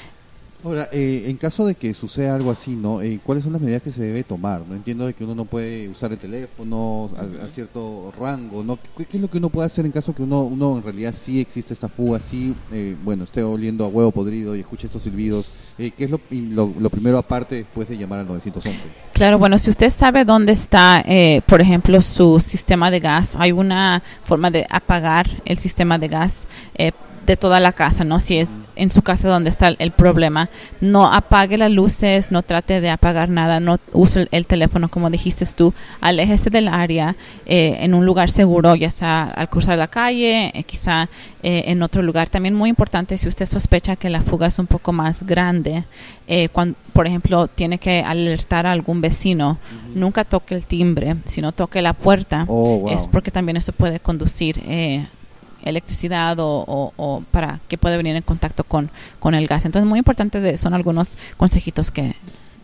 Ahora, 0.64 0.88
eh, 0.92 1.24
en 1.28 1.36
caso 1.36 1.66
de 1.66 1.76
que 1.76 1.94
suceda 1.94 2.34
algo 2.34 2.50
así, 2.50 2.72
¿no? 2.72 3.00
Eh, 3.00 3.20
¿Cuáles 3.22 3.44
son 3.44 3.52
las 3.52 3.62
medidas 3.62 3.80
que 3.80 3.92
se 3.92 4.02
debe 4.02 4.24
tomar? 4.24 4.62
No 4.68 4.74
entiendo 4.74 5.06
de 5.06 5.14
que 5.14 5.22
uno 5.22 5.36
no 5.36 5.44
puede 5.44 5.88
usar 5.88 6.10
el 6.10 6.18
teléfono 6.18 7.10
a, 7.16 7.44
a 7.44 7.48
cierto 7.48 8.12
rango, 8.18 8.64
¿no? 8.64 8.76
¿Qué, 8.96 9.06
qué 9.06 9.18
es 9.18 9.22
lo 9.22 9.30
que 9.30 9.38
uno 9.38 9.50
puede 9.50 9.66
hacer 9.66 9.86
en 9.86 9.92
caso 9.92 10.12
que 10.14 10.22
uno, 10.22 10.42
uno 10.42 10.78
en 10.78 10.82
realidad 10.82 11.14
sí 11.16 11.40
existe 11.40 11.74
esta 11.74 11.88
fuga, 11.88 12.18
sí, 12.18 12.56
eh, 12.72 12.96
bueno, 13.04 13.22
esté 13.22 13.44
oliendo 13.44 13.84
a 13.84 13.88
huevo 13.88 14.10
podrido 14.10 14.56
y 14.56 14.60
escuche 14.60 14.86
estos 14.88 15.04
silbidos? 15.04 15.52
Eh, 15.78 15.92
¿Qué 15.96 16.04
es 16.04 16.10
lo, 16.10 16.20
lo, 16.30 16.74
lo 16.76 16.90
primero 16.90 17.18
aparte 17.18 17.54
después 17.54 17.88
de 17.88 17.96
llamar 17.96 18.18
al 18.18 18.26
911? 18.26 18.80
Claro, 19.12 19.38
bueno, 19.38 19.60
si 19.60 19.70
usted 19.70 19.90
sabe 19.90 20.24
dónde 20.24 20.52
está, 20.52 21.04
eh, 21.06 21.40
por 21.46 21.60
ejemplo, 21.60 22.02
su 22.02 22.40
sistema 22.40 22.90
de 22.90 22.98
gas, 22.98 23.36
hay 23.38 23.52
una 23.52 24.02
forma 24.24 24.50
de 24.50 24.66
apagar 24.68 25.28
el 25.44 25.58
sistema 25.58 25.98
de 25.98 26.08
gas 26.08 26.48
eh, 26.74 26.90
de 27.26 27.36
toda 27.36 27.60
la 27.60 27.72
casa, 27.72 28.04
¿no? 28.04 28.20
Si 28.20 28.38
es 28.38 28.48
en 28.78 28.90
su 28.90 29.02
casa 29.02 29.28
donde 29.28 29.50
está 29.50 29.68
el, 29.68 29.90
problema, 29.90 30.48
no 30.80 31.12
apague 31.12 31.58
las 31.58 31.70
luces, 31.70 32.30
no 32.30 32.42
trate 32.42 32.80
de 32.80 32.90
apagar 32.90 33.28
nada, 33.28 33.60
no 33.60 33.78
use 33.92 34.22
el, 34.22 34.28
el 34.32 34.46
teléfono 34.46 34.88
como 34.88 35.10
dijiste 35.10 35.44
tú, 35.56 35.74
aléjese 36.00 36.50
del 36.50 36.68
área 36.68 37.14
eh, 37.46 37.76
en 37.80 37.94
un 37.94 38.06
lugar 38.06 38.30
seguro, 38.30 38.74
ya 38.74 38.90
sea 38.90 39.24
al 39.24 39.48
cruzar 39.48 39.76
la 39.78 39.88
calle, 39.88 40.50
eh, 40.54 40.62
quizá 40.64 41.08
eh, 41.42 41.64
en 41.66 41.82
otro 41.82 42.02
lugar. 42.02 42.28
También 42.28 42.54
muy 42.54 42.70
importante 42.70 43.18
si 43.18 43.28
usted 43.28 43.46
sospecha 43.46 43.96
que 43.96 44.10
la 44.10 44.20
fuga 44.20 44.46
es 44.46 44.58
un 44.58 44.66
poco 44.66 44.92
más 44.92 45.22
grande, 45.24 45.84
eh, 46.26 46.48
cuan- 46.50 46.74
por 46.92 47.06
ejemplo, 47.06 47.46
tiene 47.48 47.78
que 47.78 48.02
alertar 48.02 48.66
a 48.66 48.72
algún 48.72 49.00
vecino, 49.00 49.58
nunca 49.94 50.24
toque 50.24 50.54
el 50.54 50.64
timbre, 50.64 51.16
sino 51.26 51.52
toque 51.52 51.80
la 51.82 51.92
puerta, 51.92 52.44
Oh, 52.48 52.78
wow. 52.78 52.90
es 52.90 53.06
porque 53.06 53.30
también 53.30 53.56
eso 53.56 53.72
puede 53.72 54.00
conducir 54.00 54.60
eh, 54.66 55.06
electricidad 55.68 56.38
o, 56.40 56.64
o- 56.66 56.92
o 56.96 57.22
para 57.30 57.60
que 57.68 57.78
pueda 57.78 57.96
venir 57.96 58.16
en 58.16 58.22
contacto 58.22 58.64
con, 58.64 58.90
con 59.18 59.34
el 59.34 59.46
gas. 59.46 59.64
Entonces, 59.64 59.88
muy 59.88 59.98
importante 59.98 60.40
de- 60.40 60.56
son 60.56 60.74
algunos 60.74 61.16
consejitos 61.36 61.90
que... 61.90 62.14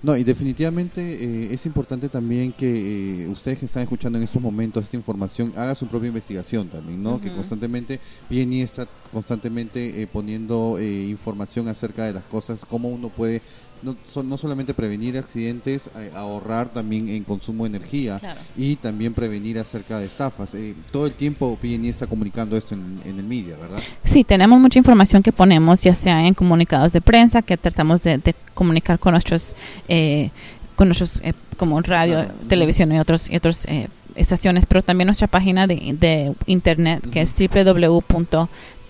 No, 0.03 0.15
y 0.19 0.23
definitivamente 0.23 1.01
eh, 1.01 1.55
es 1.55 1.65
importante 1.65 2.11
también 2.11 2.53
que 2.53 3.23
eh, 3.25 3.29
ustedes 3.29 3.59
que 3.59 3.65
están 3.65 3.85
escuchando 3.85 4.19
en 4.19 4.25
estos 4.25 4.43
momentos 4.43 4.85
esta 4.85 4.99
información 4.99 5.55
haga 5.57 5.75
su 5.75 5.87
propia 5.87 6.09
investigación 6.09 6.69
también, 6.69 7.03
¿no? 7.03 7.19
Que 7.23 7.33
constantemente 7.33 7.99
PNI 8.29 8.61
está 8.61 8.87
constantemente 9.11 10.03
eh, 10.03 10.07
poniendo 10.07 10.77
eh, 10.79 11.07
información 11.09 11.69
acerca 11.69 12.05
de 12.05 12.13
las 12.13 12.25
cosas, 12.25 12.61
cómo 12.69 12.91
uno 12.91 13.09
puede 13.09 13.41
no, 13.85 14.23
no 14.23 14.39
solamente 14.39 14.73
prevenir 14.75 15.19
accidentes, 15.19 15.89
eh, 15.99 16.11
ahorrar 16.15 16.69
también 16.71 17.09
en 17.09 17.23
consumo 17.25 17.65
de 17.65 17.77
energía 17.77 18.19
Claro. 18.19 18.41
y 18.57 18.77
también 18.77 19.13
prevenir 19.15 19.59
acerca 19.59 19.99
de 19.99 20.07
estafas. 20.07 20.55
Eh, 20.55 20.75
todo 20.91 21.07
el 21.07 21.13
tiempo 21.13 21.57
PNI 21.61 21.89
está 21.91 22.07
comunicando 22.07 22.57
esto 22.57 22.75
en, 22.75 23.01
en 23.05 23.19
el 23.19 23.25
media, 23.25 23.57
¿verdad? 23.57 23.79
Sí, 24.05 24.25
tenemos 24.25 24.59
mucha 24.59 24.79
información 24.79 25.23
que 25.23 25.33
ponemos, 25.33 25.83
ya 25.83 25.95
sea 25.95 26.27
en 26.27 26.35
comunicados 26.35 26.93
de 26.93 27.01
prensa, 27.01 27.43
que 27.43 27.57
tratamos 27.57 28.03
de, 28.03 28.19
de 28.19 28.35
comunicar 28.55 28.99
con 28.99 29.13
nuestros, 29.13 29.55
eh, 29.89 30.31
con 30.77 30.89
nuestros 30.89 31.21
eh, 31.23 31.35
como 31.57 31.81
radio, 31.83 32.15
Claro. 32.25 32.35
televisión 32.49 32.91
y 32.93 32.99
otros, 32.99 33.31
y 33.31 33.37
otros 33.37 33.65
eh, 33.67 33.89
estaciones, 34.17 34.65
pero 34.67 34.83
también 34.83 35.07
nuestra 35.07 35.27
página 35.29 35.67
de, 35.67 35.77
de 35.99 36.35
internet, 36.47 37.05
que 37.11 37.21
es 37.21 37.35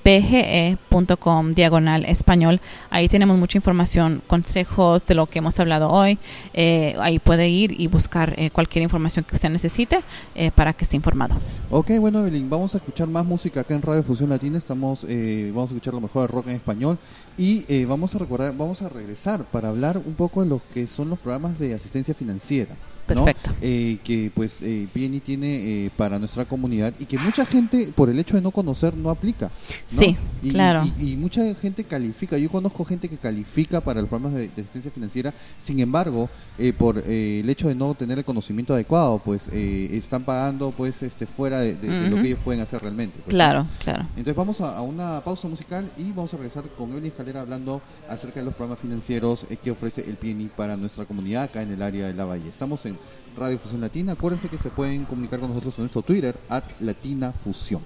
pge.com 0.04 1.52
diagonal 1.52 2.04
español. 2.04 2.60
Ahí 2.90 3.08
tenemos 3.08 3.38
mucha 3.38 3.56
información, 3.56 4.22
consejos 4.26 5.04
de 5.06 5.14
lo 5.14 5.26
que 5.26 5.38
hemos 5.38 5.58
hablado 5.58 5.90
hoy. 5.90 6.18
Eh, 6.52 6.94
ahí 7.00 7.18
puede 7.18 7.48
ir 7.48 7.80
y 7.80 7.86
buscar 7.86 8.34
eh, 8.36 8.50
cualquier 8.50 8.82
información 8.82 9.24
que 9.24 9.34
usted 9.34 9.48
necesite 9.48 10.02
eh, 10.34 10.50
para 10.54 10.74
que 10.74 10.84
esté 10.84 10.96
informado. 10.96 11.34
Ok, 11.70 11.92
bueno, 11.98 12.20
Evelyn, 12.20 12.50
vamos 12.50 12.74
a 12.74 12.78
escuchar 12.78 13.08
más 13.08 13.24
música 13.24 13.60
acá 13.60 13.74
en 13.74 13.80
Radio 13.80 14.02
Fusión 14.02 14.28
Latina. 14.28 14.58
Estamos, 14.58 15.04
vamos 15.04 15.70
a 15.70 15.74
escuchar 15.74 15.94
lo 15.94 16.02
mejor 16.02 16.28
de 16.28 16.34
rock 16.34 16.48
en 16.48 16.56
español 16.56 16.98
y 17.38 17.84
vamos 17.86 18.14
a 18.14 18.18
recordar, 18.18 18.54
vamos 18.56 18.82
a 18.82 18.90
regresar 18.90 19.42
para 19.44 19.70
hablar 19.70 19.96
un 19.96 20.14
poco 20.14 20.42
de 20.42 20.50
lo 20.50 20.60
que 20.74 20.86
son 20.86 21.08
los 21.08 21.18
programas 21.18 21.58
de 21.58 21.74
asistencia 21.74 22.14
financiera. 22.14 22.76
¿No? 23.08 23.24
Perfecto. 23.24 23.50
Eh, 23.60 23.98
que 24.04 24.30
pues 24.34 24.58
eh, 24.62 24.86
PNI 24.92 25.20
tiene 25.20 25.46
eh, 25.86 25.90
para 25.96 26.18
nuestra 26.18 26.44
comunidad 26.44 26.94
y 26.98 27.04
que 27.06 27.18
mucha 27.18 27.44
gente 27.44 27.90
por 27.94 28.08
el 28.08 28.18
hecho 28.18 28.36
de 28.36 28.42
no 28.42 28.50
conocer 28.50 28.94
no 28.96 29.10
aplica 29.10 29.50
¿no? 29.92 30.00
Sí, 30.00 30.16
y, 30.42 30.50
claro. 30.50 30.84
y, 30.98 31.12
y 31.12 31.16
mucha 31.16 31.42
gente 31.54 31.84
califica 31.84 32.38
yo 32.38 32.50
conozco 32.50 32.84
gente 32.84 33.08
que 33.08 33.16
califica 33.18 33.80
para 33.80 34.00
los 34.00 34.08
programas 34.08 34.34
de, 34.34 34.48
de 34.48 34.62
asistencia 34.62 34.90
financiera 34.90 35.34
sin 35.62 35.80
embargo 35.80 36.28
eh, 36.58 36.72
por 36.72 37.02
eh, 37.06 37.40
el 37.40 37.50
hecho 37.50 37.68
de 37.68 37.74
no 37.74 37.94
tener 37.94 38.18
el 38.18 38.24
conocimiento 38.24 38.72
adecuado 38.74 39.18
pues 39.18 39.48
eh, 39.52 39.90
están 39.92 40.22
pagando 40.24 40.70
pues 40.70 41.02
este 41.02 41.26
fuera 41.26 41.58
de, 41.60 41.74
de- 41.74 41.88
de 42.04 42.10
lo 42.10 42.16
que 42.16 42.28
ellos 42.28 42.38
pueden 42.44 42.60
hacer 42.62 42.80
realmente 42.80 43.18
pues. 43.24 43.34
Claro, 43.34 43.66
claro. 43.82 44.02
Entonces 44.10 44.36
vamos 44.36 44.60
a, 44.60 44.76
a 44.76 44.82
una 44.82 45.20
pausa 45.24 45.48
musical 45.48 45.90
y 45.96 46.10
vamos 46.10 46.32
a 46.34 46.36
regresar 46.36 46.64
con 46.78 46.90
Evelyn 46.92 47.10
Escalera 47.10 47.40
hablando 47.40 47.80
acerca 48.08 48.40
de 48.40 48.46
los 48.46 48.54
programas 48.54 48.80
financieros 48.80 49.46
que 49.62 49.70
ofrece 49.70 50.02
el 50.08 50.16
PNI 50.16 50.50
para 50.56 50.76
nuestra 50.76 51.04
comunidad 51.04 51.44
acá 51.44 51.62
en 51.62 51.72
el 51.72 51.82
área 51.82 52.06
de 52.06 52.14
La 52.14 52.24
Valle. 52.24 52.48
Estamos 52.48 52.84
en 52.86 52.93
Radio 53.36 53.58
Fusión 53.58 53.80
Latina. 53.80 54.12
Acuérdense 54.12 54.48
que 54.48 54.58
se 54.58 54.70
pueden 54.70 55.04
comunicar 55.04 55.40
con 55.40 55.48
nosotros 55.48 55.74
en 55.78 55.82
nuestro 55.82 56.02
Twitter, 56.02 56.36
at 56.48 56.64
Latina 56.80 57.32
Fusión. 57.32 57.82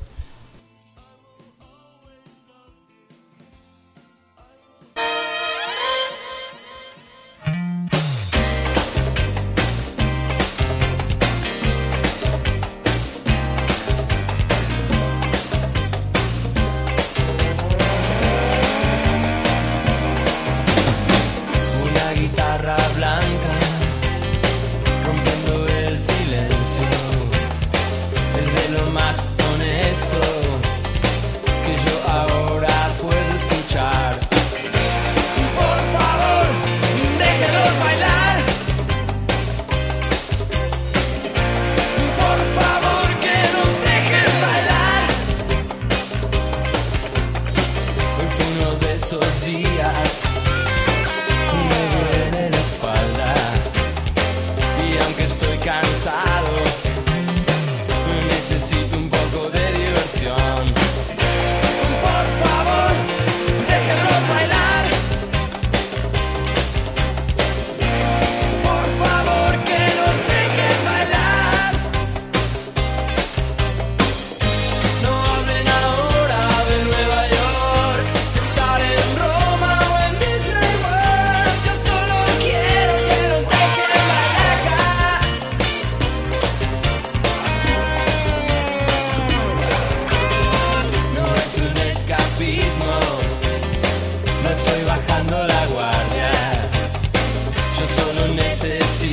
necesito. 98.63 99.08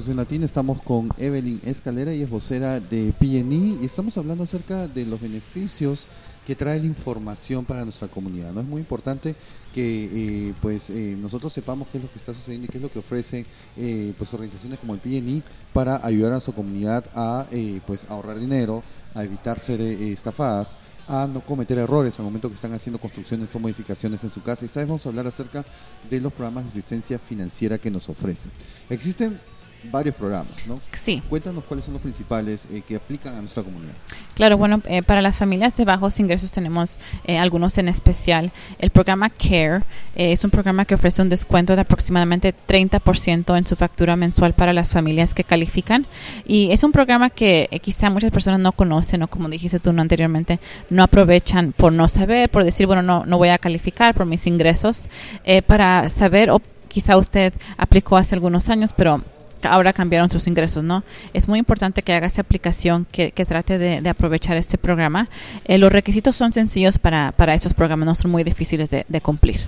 Fusión 0.00 0.16
Latina, 0.16 0.46
estamos 0.46 0.80
con 0.80 1.10
Evelyn 1.18 1.60
Escalera, 1.62 2.14
y 2.14 2.22
es 2.22 2.30
vocera 2.30 2.80
de 2.80 3.12
PNI 3.18 3.80
y 3.82 3.84
estamos 3.84 4.16
hablando 4.16 4.44
acerca 4.44 4.88
de 4.88 5.04
los 5.04 5.20
beneficios 5.20 6.06
que 6.46 6.56
trae 6.56 6.80
la 6.80 6.86
información 6.86 7.66
para 7.66 7.84
nuestra 7.84 8.08
comunidad. 8.08 8.50
¿no? 8.52 8.62
Es 8.62 8.66
muy 8.66 8.80
importante 8.80 9.34
que 9.74 10.48
eh, 10.48 10.54
pues 10.62 10.88
eh, 10.88 11.18
nosotros 11.20 11.52
sepamos 11.52 11.86
qué 11.88 11.98
es 11.98 12.04
lo 12.04 12.10
que 12.10 12.18
está 12.18 12.32
sucediendo 12.32 12.64
y 12.64 12.68
qué 12.68 12.78
es 12.78 12.82
lo 12.82 12.90
que 12.90 12.98
ofrecen 12.98 13.44
eh, 13.76 14.14
pues 14.16 14.32
organizaciones 14.32 14.78
como 14.78 14.94
el 14.94 15.00
PNI 15.00 15.42
para 15.74 16.00
ayudar 16.02 16.32
a 16.32 16.40
su 16.40 16.54
comunidad 16.54 17.04
a 17.14 17.44
pues 17.86 18.06
ahorrar 18.08 18.38
dinero, 18.38 18.82
a 19.14 19.22
evitar 19.22 19.58
ser 19.58 19.82
estafadas 19.82 20.76
a 21.08 21.26
no 21.26 21.40
cometer 21.40 21.76
errores 21.76 22.18
al 22.18 22.24
momento 22.24 22.48
que 22.48 22.54
están 22.54 22.72
haciendo 22.72 22.98
construcciones 22.98 23.54
o 23.54 23.58
modificaciones 23.58 24.22
en 24.24 24.30
su 24.30 24.42
casa. 24.42 24.64
Y 24.64 24.66
esta 24.66 24.80
vez 24.80 24.88
vamos 24.88 25.04
a 25.04 25.08
hablar 25.10 25.26
acerca 25.26 25.64
de 26.08 26.20
los 26.20 26.32
programas 26.32 26.64
de 26.64 26.70
asistencia 26.70 27.18
financiera 27.18 27.78
que 27.78 27.90
nos 27.90 28.08
ofrecen. 28.08 28.50
Existen 28.88 29.38
varios 29.84 30.14
programas, 30.14 30.66
¿no? 30.66 30.80
Sí. 30.92 31.22
Cuéntanos 31.28 31.64
cuáles 31.64 31.84
son 31.84 31.94
los 31.94 32.02
principales 32.02 32.66
eh, 32.70 32.82
que 32.86 32.96
aplican 32.96 33.34
a 33.34 33.40
nuestra 33.40 33.62
comunidad. 33.62 33.94
Claro, 34.34 34.56
bueno, 34.56 34.80
eh, 34.86 35.02
para 35.02 35.22
las 35.22 35.36
familias 35.36 35.76
de 35.76 35.84
bajos 35.84 36.18
ingresos 36.18 36.52
tenemos 36.52 36.98
eh, 37.24 37.38
algunos 37.38 37.76
en 37.78 37.88
especial. 37.88 38.52
El 38.78 38.90
programa 38.90 39.30
CARE 39.30 39.82
eh, 40.14 40.32
es 40.32 40.44
un 40.44 40.50
programa 40.50 40.84
que 40.84 40.94
ofrece 40.94 41.22
un 41.22 41.28
descuento 41.28 41.74
de 41.74 41.82
aproximadamente 41.82 42.54
30% 42.68 43.58
en 43.58 43.66
su 43.66 43.76
factura 43.76 44.16
mensual 44.16 44.54
para 44.54 44.72
las 44.72 44.90
familias 44.90 45.34
que 45.34 45.44
califican. 45.44 46.06
Y 46.46 46.70
es 46.70 46.84
un 46.84 46.92
programa 46.92 47.30
que 47.30 47.68
eh, 47.70 47.80
quizá 47.80 48.10
muchas 48.10 48.30
personas 48.30 48.60
no 48.60 48.72
conocen 48.72 49.22
o 49.22 49.28
como 49.28 49.48
dijiste 49.48 49.78
tú 49.78 49.92
no 49.92 50.02
anteriormente, 50.02 50.58
no 50.88 51.02
aprovechan 51.02 51.72
por 51.72 51.92
no 51.92 52.08
saber, 52.08 52.50
por 52.50 52.64
decir, 52.64 52.86
bueno, 52.86 53.02
no, 53.02 53.24
no 53.26 53.38
voy 53.38 53.48
a 53.48 53.58
calificar 53.58 54.14
por 54.14 54.26
mis 54.26 54.46
ingresos, 54.46 55.08
eh, 55.44 55.62
para 55.62 56.08
saber 56.08 56.50
o 56.50 56.60
quizá 56.88 57.16
usted 57.16 57.52
aplicó 57.76 58.16
hace 58.16 58.34
algunos 58.34 58.68
años, 58.68 58.92
pero 58.96 59.22
ahora 59.62 59.92
cambiaron 59.92 60.30
sus 60.30 60.46
ingresos, 60.46 60.82
¿no? 60.84 61.04
Es 61.32 61.48
muy 61.48 61.58
importante 61.58 62.02
que 62.02 62.12
haga 62.12 62.26
esa 62.26 62.42
aplicación, 62.42 63.06
que, 63.10 63.32
que 63.32 63.44
trate 63.44 63.78
de, 63.78 64.00
de 64.00 64.08
aprovechar 64.08 64.56
este 64.56 64.78
programa. 64.78 65.28
Eh, 65.64 65.78
los 65.78 65.92
requisitos 65.92 66.36
son 66.36 66.52
sencillos 66.52 66.98
para, 66.98 67.32
para 67.32 67.54
estos 67.54 67.74
programas, 67.74 68.06
no 68.06 68.14
son 68.14 68.30
muy 68.30 68.44
difíciles 68.44 68.90
de, 68.90 69.04
de 69.08 69.20
cumplir. 69.20 69.60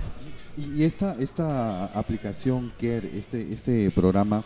Y 0.55 0.83
esta, 0.83 1.15
esta 1.19 1.85
aplicación, 1.85 2.71
CARE, 2.79 3.09
este, 3.17 3.53
este 3.53 3.89
programa, 3.91 4.43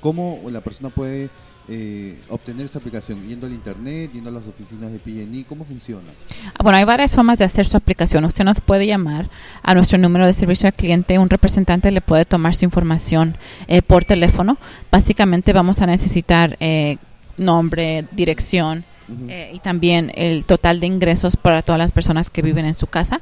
¿cómo 0.00 0.40
la 0.50 0.60
persona 0.60 0.88
puede 0.88 1.28
eh, 1.68 2.18
obtener 2.28 2.66
esta 2.66 2.78
aplicación? 2.78 3.26
¿Yendo 3.26 3.46
al 3.46 3.52
internet, 3.52 4.10
yendo 4.12 4.30
a 4.30 4.32
las 4.32 4.46
oficinas 4.46 4.92
de 4.92 4.98
PNI? 4.98 5.44
¿Cómo 5.44 5.64
funciona? 5.64 6.08
Ah, 6.54 6.62
Bueno, 6.62 6.78
hay 6.78 6.84
varias 6.84 7.14
formas 7.14 7.38
de 7.38 7.44
hacer 7.44 7.66
su 7.66 7.76
aplicación. 7.76 8.24
Usted 8.24 8.44
nos 8.44 8.60
puede 8.60 8.86
llamar 8.86 9.28
a 9.62 9.74
nuestro 9.74 9.98
número 9.98 10.26
de 10.26 10.32
servicio 10.32 10.66
al 10.66 10.74
cliente. 10.74 11.18
Un 11.18 11.30
representante 11.30 11.90
le 11.90 12.00
puede 12.00 12.24
tomar 12.24 12.54
su 12.54 12.64
información 12.64 13.36
eh, 13.68 13.82
por 13.82 14.04
teléfono. 14.04 14.58
Básicamente 14.90 15.52
vamos 15.52 15.80
a 15.80 15.86
necesitar 15.86 16.56
eh, 16.60 16.98
nombre, 17.36 18.06
dirección 18.12 18.84
Eh, 19.28 19.50
y 19.54 19.58
también 19.58 20.12
el 20.14 20.44
total 20.44 20.80
de 20.80 20.86
ingresos 20.86 21.36
para 21.36 21.62
todas 21.62 21.78
las 21.78 21.92
personas 21.92 22.30
que 22.30 22.42
viven 22.42 22.64
en 22.64 22.74
su 22.74 22.86
casa. 22.86 23.20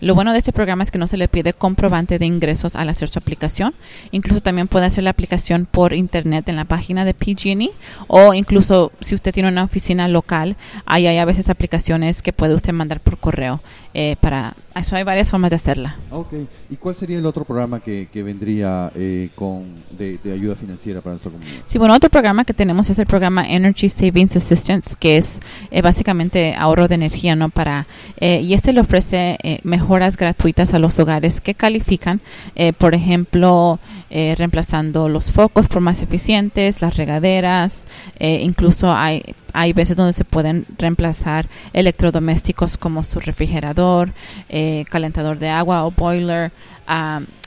Lo 0.00 0.14
bueno 0.14 0.32
de 0.32 0.38
este 0.38 0.52
programa 0.52 0.82
es 0.82 0.90
que 0.90 0.98
no 0.98 1.06
se 1.06 1.16
le 1.16 1.28
pide 1.28 1.52
comprobante 1.52 2.18
de 2.18 2.26
ingresos 2.26 2.76
al 2.76 2.88
hacer 2.88 3.08
su 3.08 3.18
aplicación. 3.18 3.74
Incluso 4.10 4.40
también 4.40 4.68
puede 4.68 4.86
hacer 4.86 5.04
la 5.04 5.10
aplicación 5.10 5.66
por 5.70 5.92
internet 5.94 6.48
en 6.48 6.56
la 6.56 6.64
página 6.64 7.04
de 7.04 7.14
PG&E 7.14 7.70
o 8.06 8.34
incluso 8.34 8.92
si 9.00 9.14
usted 9.14 9.32
tiene 9.32 9.48
una 9.48 9.64
oficina 9.64 10.08
local, 10.08 10.56
ahí 10.86 11.06
hay 11.06 11.18
a 11.18 11.24
veces 11.24 11.48
aplicaciones 11.48 12.22
que 12.22 12.32
puede 12.32 12.54
usted 12.54 12.72
mandar 12.72 13.00
por 13.00 13.18
correo. 13.18 13.60
Eh, 13.94 14.16
para 14.20 14.54
eso 14.74 14.96
hay 14.96 15.04
varias 15.04 15.30
formas 15.30 15.50
de 15.50 15.56
hacerla. 15.56 15.96
Ok. 16.10 16.32
¿Y 16.70 16.76
cuál 16.76 16.94
sería 16.94 17.18
el 17.18 17.26
otro 17.26 17.44
programa 17.44 17.80
que, 17.80 18.08
que 18.10 18.22
vendría 18.22 18.90
eh, 18.94 19.28
con 19.34 19.64
de, 19.90 20.18
de 20.18 20.32
ayuda 20.32 20.54
financiera 20.54 21.00
para 21.00 21.14
nuestra 21.14 21.30
comunidad? 21.30 21.62
Sí, 21.66 21.78
bueno, 21.78 21.94
otro 21.94 22.08
programa 22.08 22.44
que 22.44 22.54
tenemos 22.54 22.88
es 22.88 22.98
el 22.98 23.06
programa 23.06 23.48
Energy 23.48 23.88
Savings 23.88 24.36
Assistance, 24.36 24.94
que 24.98 25.18
es 25.18 25.40
eh, 25.70 25.82
básicamente 25.82 26.54
ahorro 26.54 26.88
de 26.88 26.94
energía, 26.94 27.36
¿no? 27.36 27.50
Para, 27.50 27.86
eh, 28.18 28.40
y 28.40 28.54
este 28.54 28.72
le 28.72 28.80
ofrece 28.80 29.36
eh, 29.42 29.60
mejoras 29.62 30.16
gratuitas 30.16 30.72
a 30.72 30.78
los 30.78 30.98
hogares 30.98 31.40
que 31.40 31.54
califican, 31.54 32.20
por 32.78 32.94
ejemplo, 32.94 33.78
eh, 34.14 34.34
reemplazando 34.36 35.08
los 35.08 35.32
focos 35.32 35.68
por 35.68 35.80
más 35.80 36.02
eficientes, 36.02 36.82
las 36.82 36.96
regaderas, 36.96 37.86
eh, 38.18 38.40
incluso 38.42 38.92
hay 38.92 39.22
hay 39.52 39.72
veces 39.72 39.96
donde 39.96 40.12
se 40.12 40.24
pueden 40.24 40.66
reemplazar 40.78 41.46
electrodomésticos 41.72 42.76
como 42.76 43.04
su 43.04 43.20
refrigerador, 43.20 44.12
eh, 44.48 44.84
calentador 44.90 45.38
de 45.38 45.48
agua 45.50 45.84
o 45.84 45.90
boiler, 45.90 46.52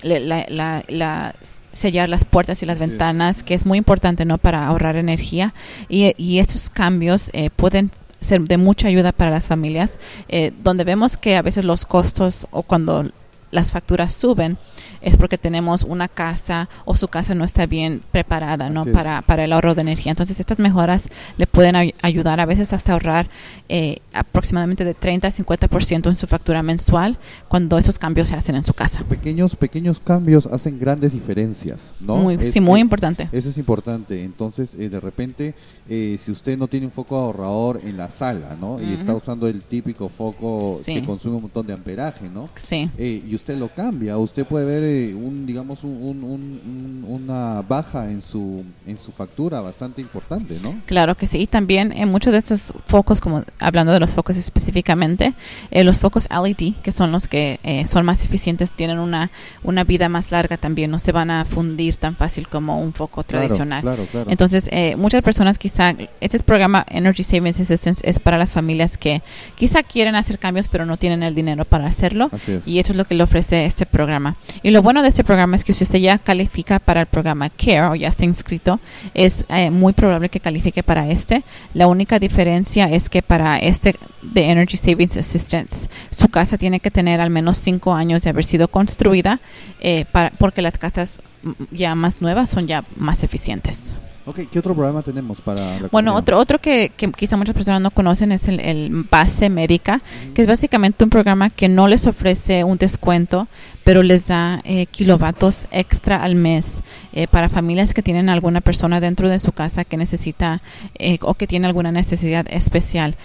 le- 0.03 0.19
la- 0.19 0.45
la- 0.49 0.83
la- 0.87 1.35
sellar 1.73 2.07
las 2.07 2.23
puertas 2.23 2.63
y 2.63 2.65
las 2.65 2.79
ventanas, 2.79 3.43
que 3.43 3.53
es 3.53 3.65
muy 3.65 3.77
importante 3.77 4.23
no 4.23 4.37
para 4.37 4.65
ahorrar 4.65 4.95
energía. 4.95 5.53
Y, 5.89 6.13
y 6.17 6.39
estos 6.39 6.69
cambios 6.69 7.29
eh, 7.33 7.49
pueden 7.53 7.91
ser 8.21 8.41
de 8.41 8.57
mucha 8.57 8.87
ayuda 8.87 9.11
para 9.11 9.29
las 9.31 9.43
familias, 9.45 9.99
eh, 10.29 10.51
donde 10.63 10.83
vemos 10.85 11.17
que 11.17 11.35
a 11.35 11.41
veces 11.41 11.65
los 11.65 11.85
costos 11.85 12.47
o 12.51 12.63
cuando 12.63 13.11
las 13.51 13.71
facturas 13.71 14.13
suben 14.13 14.57
es 15.01 15.15
porque 15.17 15.37
tenemos 15.37 15.83
una 15.83 16.07
casa 16.07 16.67
o 16.83 16.95
su 16.95 17.07
casa 17.07 17.35
no 17.35 17.43
está 17.45 17.65
bien 17.67 18.01
preparada 18.11 18.69
no 18.69 18.85
para, 18.85 19.21
para 19.21 19.43
el 19.45 19.53
ahorro 19.53 19.75
de 19.75 19.81
energía. 19.81 20.11
Entonces 20.11 20.39
estas 20.39 20.59
mejoras 20.59 21.09
le 21.37 21.47
pueden 21.47 21.75
ay- 21.75 21.93
ayudar 22.01 22.39
a 22.39 22.45
veces 22.45 22.73
hasta 22.73 22.93
ahorrar 22.93 23.27
eh, 23.69 23.99
aproximadamente 24.13 24.83
de 24.83 24.93
30 24.93 25.27
a 25.27 25.31
50% 25.31 26.07
en 26.07 26.15
su 26.15 26.27
factura 26.27 26.61
mensual 26.63 27.17
cuando 27.47 27.77
esos 27.77 27.97
cambios 27.99 28.29
se 28.29 28.35
hacen 28.35 28.55
en 28.55 28.63
su 28.63 28.73
casa. 28.73 29.03
Pequeños, 29.07 29.55
pequeños 29.55 29.99
cambios 29.99 30.45
hacen 30.47 30.79
grandes 30.79 31.13
diferencias, 31.13 31.93
¿no? 31.99 32.17
Muy, 32.17 32.35
Es- 32.35 32.51
sí, 32.53 32.59
muy 32.61 32.79
es- 32.79 32.83
importante. 32.83 33.29
Eso 33.31 33.49
es 33.49 33.57
importante. 33.57 34.23
Entonces, 34.23 34.71
eh, 34.77 34.89
de 34.89 34.99
repente, 34.99 35.53
eh, 35.89 36.17
si 36.23 36.31
usted 36.31 36.57
no 36.57 36.67
tiene 36.67 36.87
un 36.87 36.91
foco 36.91 37.15
ahorrador 37.15 37.79
en 37.83 37.97
la 37.97 38.09
sala, 38.09 38.55
¿no? 38.59 38.81
Y 38.81 38.93
está 38.93 39.13
usando 39.15 39.47
el 39.47 39.61
típico 39.61 40.09
foco 40.09 40.79
Sí. 40.83 40.95
que 40.95 41.05
consume 41.05 41.35
un 41.37 41.43
montón 41.43 41.65
de 41.67 41.73
amperaje, 41.73 42.29
¿no? 42.29 42.45
Sí. 42.55 42.89
Eh, 42.97 43.21
y 43.35 43.37
usted 43.37 43.57
lo 43.57 43.67
cambia, 43.67 44.17
usted 44.17 44.45
puede 44.45 44.65
ver 44.65 44.83
eh, 44.83 45.13
un, 45.13 45.45
digamos, 45.45 45.83
un, 45.83 45.91
un- 45.91 46.23
un- 46.23 46.61
un- 46.65 47.05
una 47.07 47.61
baja 47.61 48.09
en 48.09 48.21
su, 48.21 48.63
en 48.87 48.97
su 48.97 49.11
factura 49.11 49.59
bastante 49.61 50.01
importante, 50.01 50.57
¿no? 50.63 50.73
Claro 50.85 51.15
que 51.15 51.27
sí. 51.27 51.39
Y 51.39 51.47
también 51.47 51.91
en 51.91 52.09
muchos 52.09 52.31
de 52.33 52.39
estos 52.39 52.73
focos, 52.85 53.19
como 53.19 53.43
hablando 53.59 53.91
de 53.91 53.99
los 53.99 54.11
focos 54.11 54.37
específicamente, 54.37 55.33
eh, 55.71 55.83
los 55.83 55.97
focos 55.97 56.27
LED, 56.29 56.73
que 56.81 56.91
son 56.91 57.11
los 57.11 57.27
que 57.27 57.59
eh, 57.63 57.85
son 57.85 58.05
más 58.05 58.23
eficientes, 58.23 58.71
tienen 58.71 58.99
una, 58.99 59.29
una 59.63 59.83
vida 59.83 60.07
más 60.09 60.31
larga 60.31 60.57
también. 60.57 60.91
No 60.91 60.99
se 60.99 61.11
van 61.11 61.29
a 61.29 61.45
fundir 61.45 61.97
tan 61.97 62.15
fácil 62.15 62.47
como 62.47 62.79
un 62.81 62.93
foco 62.93 63.23
Claro, 63.23 63.45
tradicional. 63.47 63.81
Claro, 63.81 64.05
claro. 64.11 64.31
Entonces, 64.31 64.69
eh, 64.71 64.95
muchas 64.97 65.21
personas 65.23 65.57
quizá, 65.57 65.93
este 66.21 66.39
programa 66.39 66.85
Energy 66.89 67.23
Savings 67.23 67.59
Assistance 67.59 68.01
es 68.07 68.19
para 68.19 68.37
las 68.37 68.51
familias 68.51 68.97
que 68.97 69.21
quizá 69.55 69.83
quieren 69.83 70.15
hacer 70.15 70.39
cambios 70.39 70.67
pero 70.69 70.85
no 70.85 70.95
tienen 70.97 71.21
el 71.23 71.35
dinero 71.35 71.65
para 71.65 71.87
hacerlo. 71.87 72.29
Es. 72.47 72.67
Y 72.67 72.79
eso 72.79 72.93
es 72.93 72.97
lo 72.97 73.05
que 73.05 73.15
le 73.15 73.23
ofrece 73.25 73.65
este 73.65 73.85
programa. 73.85 74.35
Y 74.63 74.71
lo 74.71 74.81
bueno 74.81 75.03
de 75.03 75.09
este 75.09 75.23
programa 75.23 75.55
es 75.55 75.63
que 75.63 75.73
si 75.73 75.83
usted 75.83 75.99
ya 75.99 76.17
califica 76.17 76.79
para 76.79 77.01
el 77.01 77.07
programa 77.07 77.49
CARE 77.49 77.87
o 77.89 77.95
ya 77.95 78.07
está 78.07 78.25
inscrito, 78.25 78.79
es 79.13 79.45
eh, 79.49 79.69
muy 79.69 79.93
probable 79.93 80.29
que 80.29 80.39
califique 80.39 80.81
para 80.81 81.09
este. 81.09 81.43
La 81.73 81.87
única 81.87 82.19
diferencia 82.19 82.85
es 82.85 83.09
que 83.09 83.21
para 83.21 83.57
este 83.57 83.95
de 84.21 84.49
Energy 84.49 84.77
Savings 84.77 85.17
Assistance, 85.17 85.89
su 86.09 86.29
casa 86.29 86.57
tiene 86.57 86.79
que 86.79 86.91
tener 86.91 87.21
al 87.21 87.29
menos 87.29 87.57
cinco 87.57 87.93
años 87.93 88.23
de 88.23 88.29
haber 88.29 88.45
sido 88.45 88.67
construida 88.67 89.39
eh, 89.79 90.05
para, 90.11 90.31
porque 90.31 90.61
las 90.61 90.77
casas 90.77 91.21
mm, 91.43 91.51
ya 91.71 91.95
más 91.95 92.21
nuevas 92.21 92.49
son 92.49 92.67
ya 92.67 92.83
más 92.95 93.23
eficientes. 93.23 93.93
Ok, 94.27 94.39
¿qué 94.51 94.57
otro 94.59 94.73
programa 94.73 95.03
tenemos 95.03 95.39
para 95.39 95.59
la 95.61 95.65
Bueno, 95.65 95.89
comunidad? 95.89 96.15
otro, 96.17 96.39
otro 96.39 96.59
que, 96.59 96.91
que 96.97 97.11
quizá 97.11 97.37
muchas 97.37 97.53
personas 97.53 97.79
no 97.81 97.91
conocen 97.91 98.31
es 98.31 98.47
el, 98.47 98.59
el 98.59 99.05
Base 99.09 99.49
Médica, 99.49 100.01
que 100.33 100.41
es 100.41 100.47
básicamente 100.47 101.03
un 101.03 101.11
programa 101.11 101.51
que 101.51 101.69
no 101.69 101.87
les 101.87 102.07
ofrece 102.07 102.63
un 102.63 102.77
descuento, 102.79 103.47
pero 103.83 104.01
les 104.01 104.25
da 104.25 104.61
eh, 104.63 104.87
kilovatios 104.87 105.67
extra 105.69 106.23
al 106.23 106.33
mes 106.33 106.81
eh, 107.13 107.27
para 107.27 107.49
familias 107.49 107.93
que 107.93 108.01
tienen 108.01 108.29
alguna 108.29 108.61
persona 108.61 108.99
dentro 108.99 109.29
de 109.29 109.37
su 109.37 109.51
casa 109.51 109.85
que 109.85 109.95
necesita 109.95 110.63
eh, 110.97 111.19
o 111.21 111.35
que 111.35 111.45
tiene 111.45 111.67
alguna 111.67 111.91
necesidad 111.91 112.47
especial. 112.49 113.15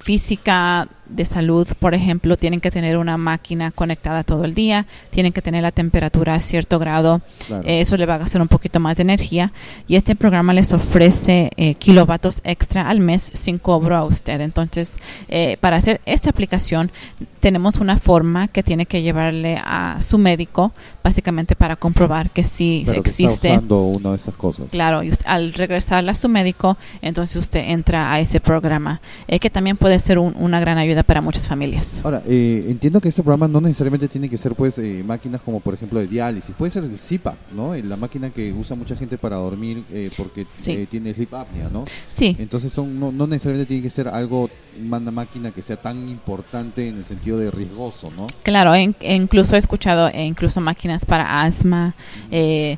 Física, 0.00 0.88
de 1.10 1.24
salud, 1.24 1.66
por 1.78 1.92
ejemplo, 1.94 2.36
tienen 2.36 2.60
que 2.60 2.70
tener 2.70 2.96
una 2.96 3.16
máquina 3.16 3.70
conectada 3.70 4.22
todo 4.24 4.44
el 4.44 4.54
día, 4.54 4.86
tienen 5.10 5.32
que 5.32 5.42
tener 5.42 5.62
la 5.62 5.72
temperatura 5.72 6.34
a 6.34 6.40
cierto 6.40 6.78
grado, 6.78 7.20
Claro. 7.46 7.64
eh, 7.66 7.80
eso 7.80 7.96
le 7.96 8.06
va 8.06 8.14
a 8.14 8.18
gastar 8.18 8.40
un 8.40 8.48
poquito 8.48 8.80
más 8.80 8.96
de 8.96 9.02
energía 9.02 9.52
y 9.88 9.96
este 9.96 10.14
programa 10.14 10.52
les 10.52 10.72
ofrece 10.72 11.50
eh, 11.56 11.74
kilovatios 11.74 12.40
extra 12.44 12.88
al 12.88 13.00
mes 13.00 13.30
sin 13.34 13.58
cobro 13.58 13.96
a 13.96 14.04
usted. 14.04 14.40
Entonces, 14.40 14.94
eh, 15.28 15.56
para 15.60 15.76
hacer 15.76 16.00
esta 16.06 16.30
aplicación, 16.30 16.90
tenemos 17.40 17.76
una 17.76 17.98
forma 17.98 18.48
que 18.48 18.62
tiene 18.62 18.86
que 18.86 19.02
llevarle 19.02 19.58
a 19.64 20.00
su 20.02 20.18
médico, 20.18 20.72
básicamente 21.02 21.56
para 21.56 21.76
comprobar 21.76 22.30
que 22.30 22.44
sí 22.44 22.82
que 22.84 22.90
está 22.90 23.00
existe. 23.00 23.48
usando 23.52 23.82
una 23.84 24.10
de 24.10 24.16
esas 24.16 24.34
cosas. 24.36 24.66
Claro, 24.70 25.02
y 25.02 25.10
usted- 25.10 25.26
al 25.26 25.52
regresar 25.54 26.08
a 26.08 26.14
su 26.14 26.28
médico, 26.28 26.76
entonces 27.02 27.36
usted 27.36 27.60
entra 27.70 28.12
a 28.12 28.20
ese 28.20 28.40
programa, 28.40 29.00
eh, 29.26 29.38
que 29.38 29.50
también 29.50 29.76
puede 29.76 29.98
ser 29.98 30.18
un- 30.18 30.34
una 30.38 30.60
gran 30.60 30.78
ayuda 30.78 31.02
para 31.02 31.20
muchas 31.20 31.46
familias. 31.46 32.00
Ahora, 32.04 32.22
eh, 32.26 32.66
entiendo 32.68 33.00
que 33.00 33.08
este 33.08 33.22
programa 33.22 33.48
no 33.48 33.60
necesariamente 33.60 34.08
tiene 34.08 34.28
que 34.28 34.36
ser 34.38 34.54
pues 34.54 34.78
eh, 34.78 35.02
máquinas 35.06 35.40
como 35.40 35.60
por 35.60 35.74
ejemplo 35.74 35.98
de 35.98 36.06
diálisis, 36.06 36.54
puede 36.56 36.70
ser 36.70 36.84
el 36.84 36.98
CPAP, 36.98 37.36
¿no? 37.56 37.74
Eh, 37.74 37.82
La 37.82 37.96
máquina 37.96 38.30
que 38.30 38.52
usa 38.52 38.76
mucha 38.76 38.94
gente 38.94 39.16
para 39.18 39.36
dormir 39.36 39.82
porque 40.16 40.44
Sí. 40.48 40.86
tiene 40.90 41.12
sleep 41.14 41.34
apnea, 41.34 41.68
¿no? 41.72 41.84
Sí, 42.14 42.36
Entonces 42.38 42.72
son, 42.72 43.00
no, 43.00 43.10
no 43.10 43.26
necesariamente 43.26 43.66
tiene 43.68 43.82
que 43.82 43.90
ser 43.90 44.06
algo, 44.08 44.48
una 44.86 44.98
máquina 45.10 45.50
que 45.50 45.62
sea 45.62 45.76
tan 45.76 46.08
importante 46.08 46.88
en 46.88 46.98
el 46.98 47.04
sentido 47.04 47.29
de 47.38 47.50
riesgoso, 47.50 48.10
¿no? 48.16 48.26
claro, 48.42 48.72
incluso 48.76 49.54
he 49.54 49.58
escuchado 49.58 50.08
e 50.08 50.24
incluso 50.24 50.60
máquinas 50.60 51.04
para 51.04 51.42
asma, 51.42 51.94
eh, 52.30 52.76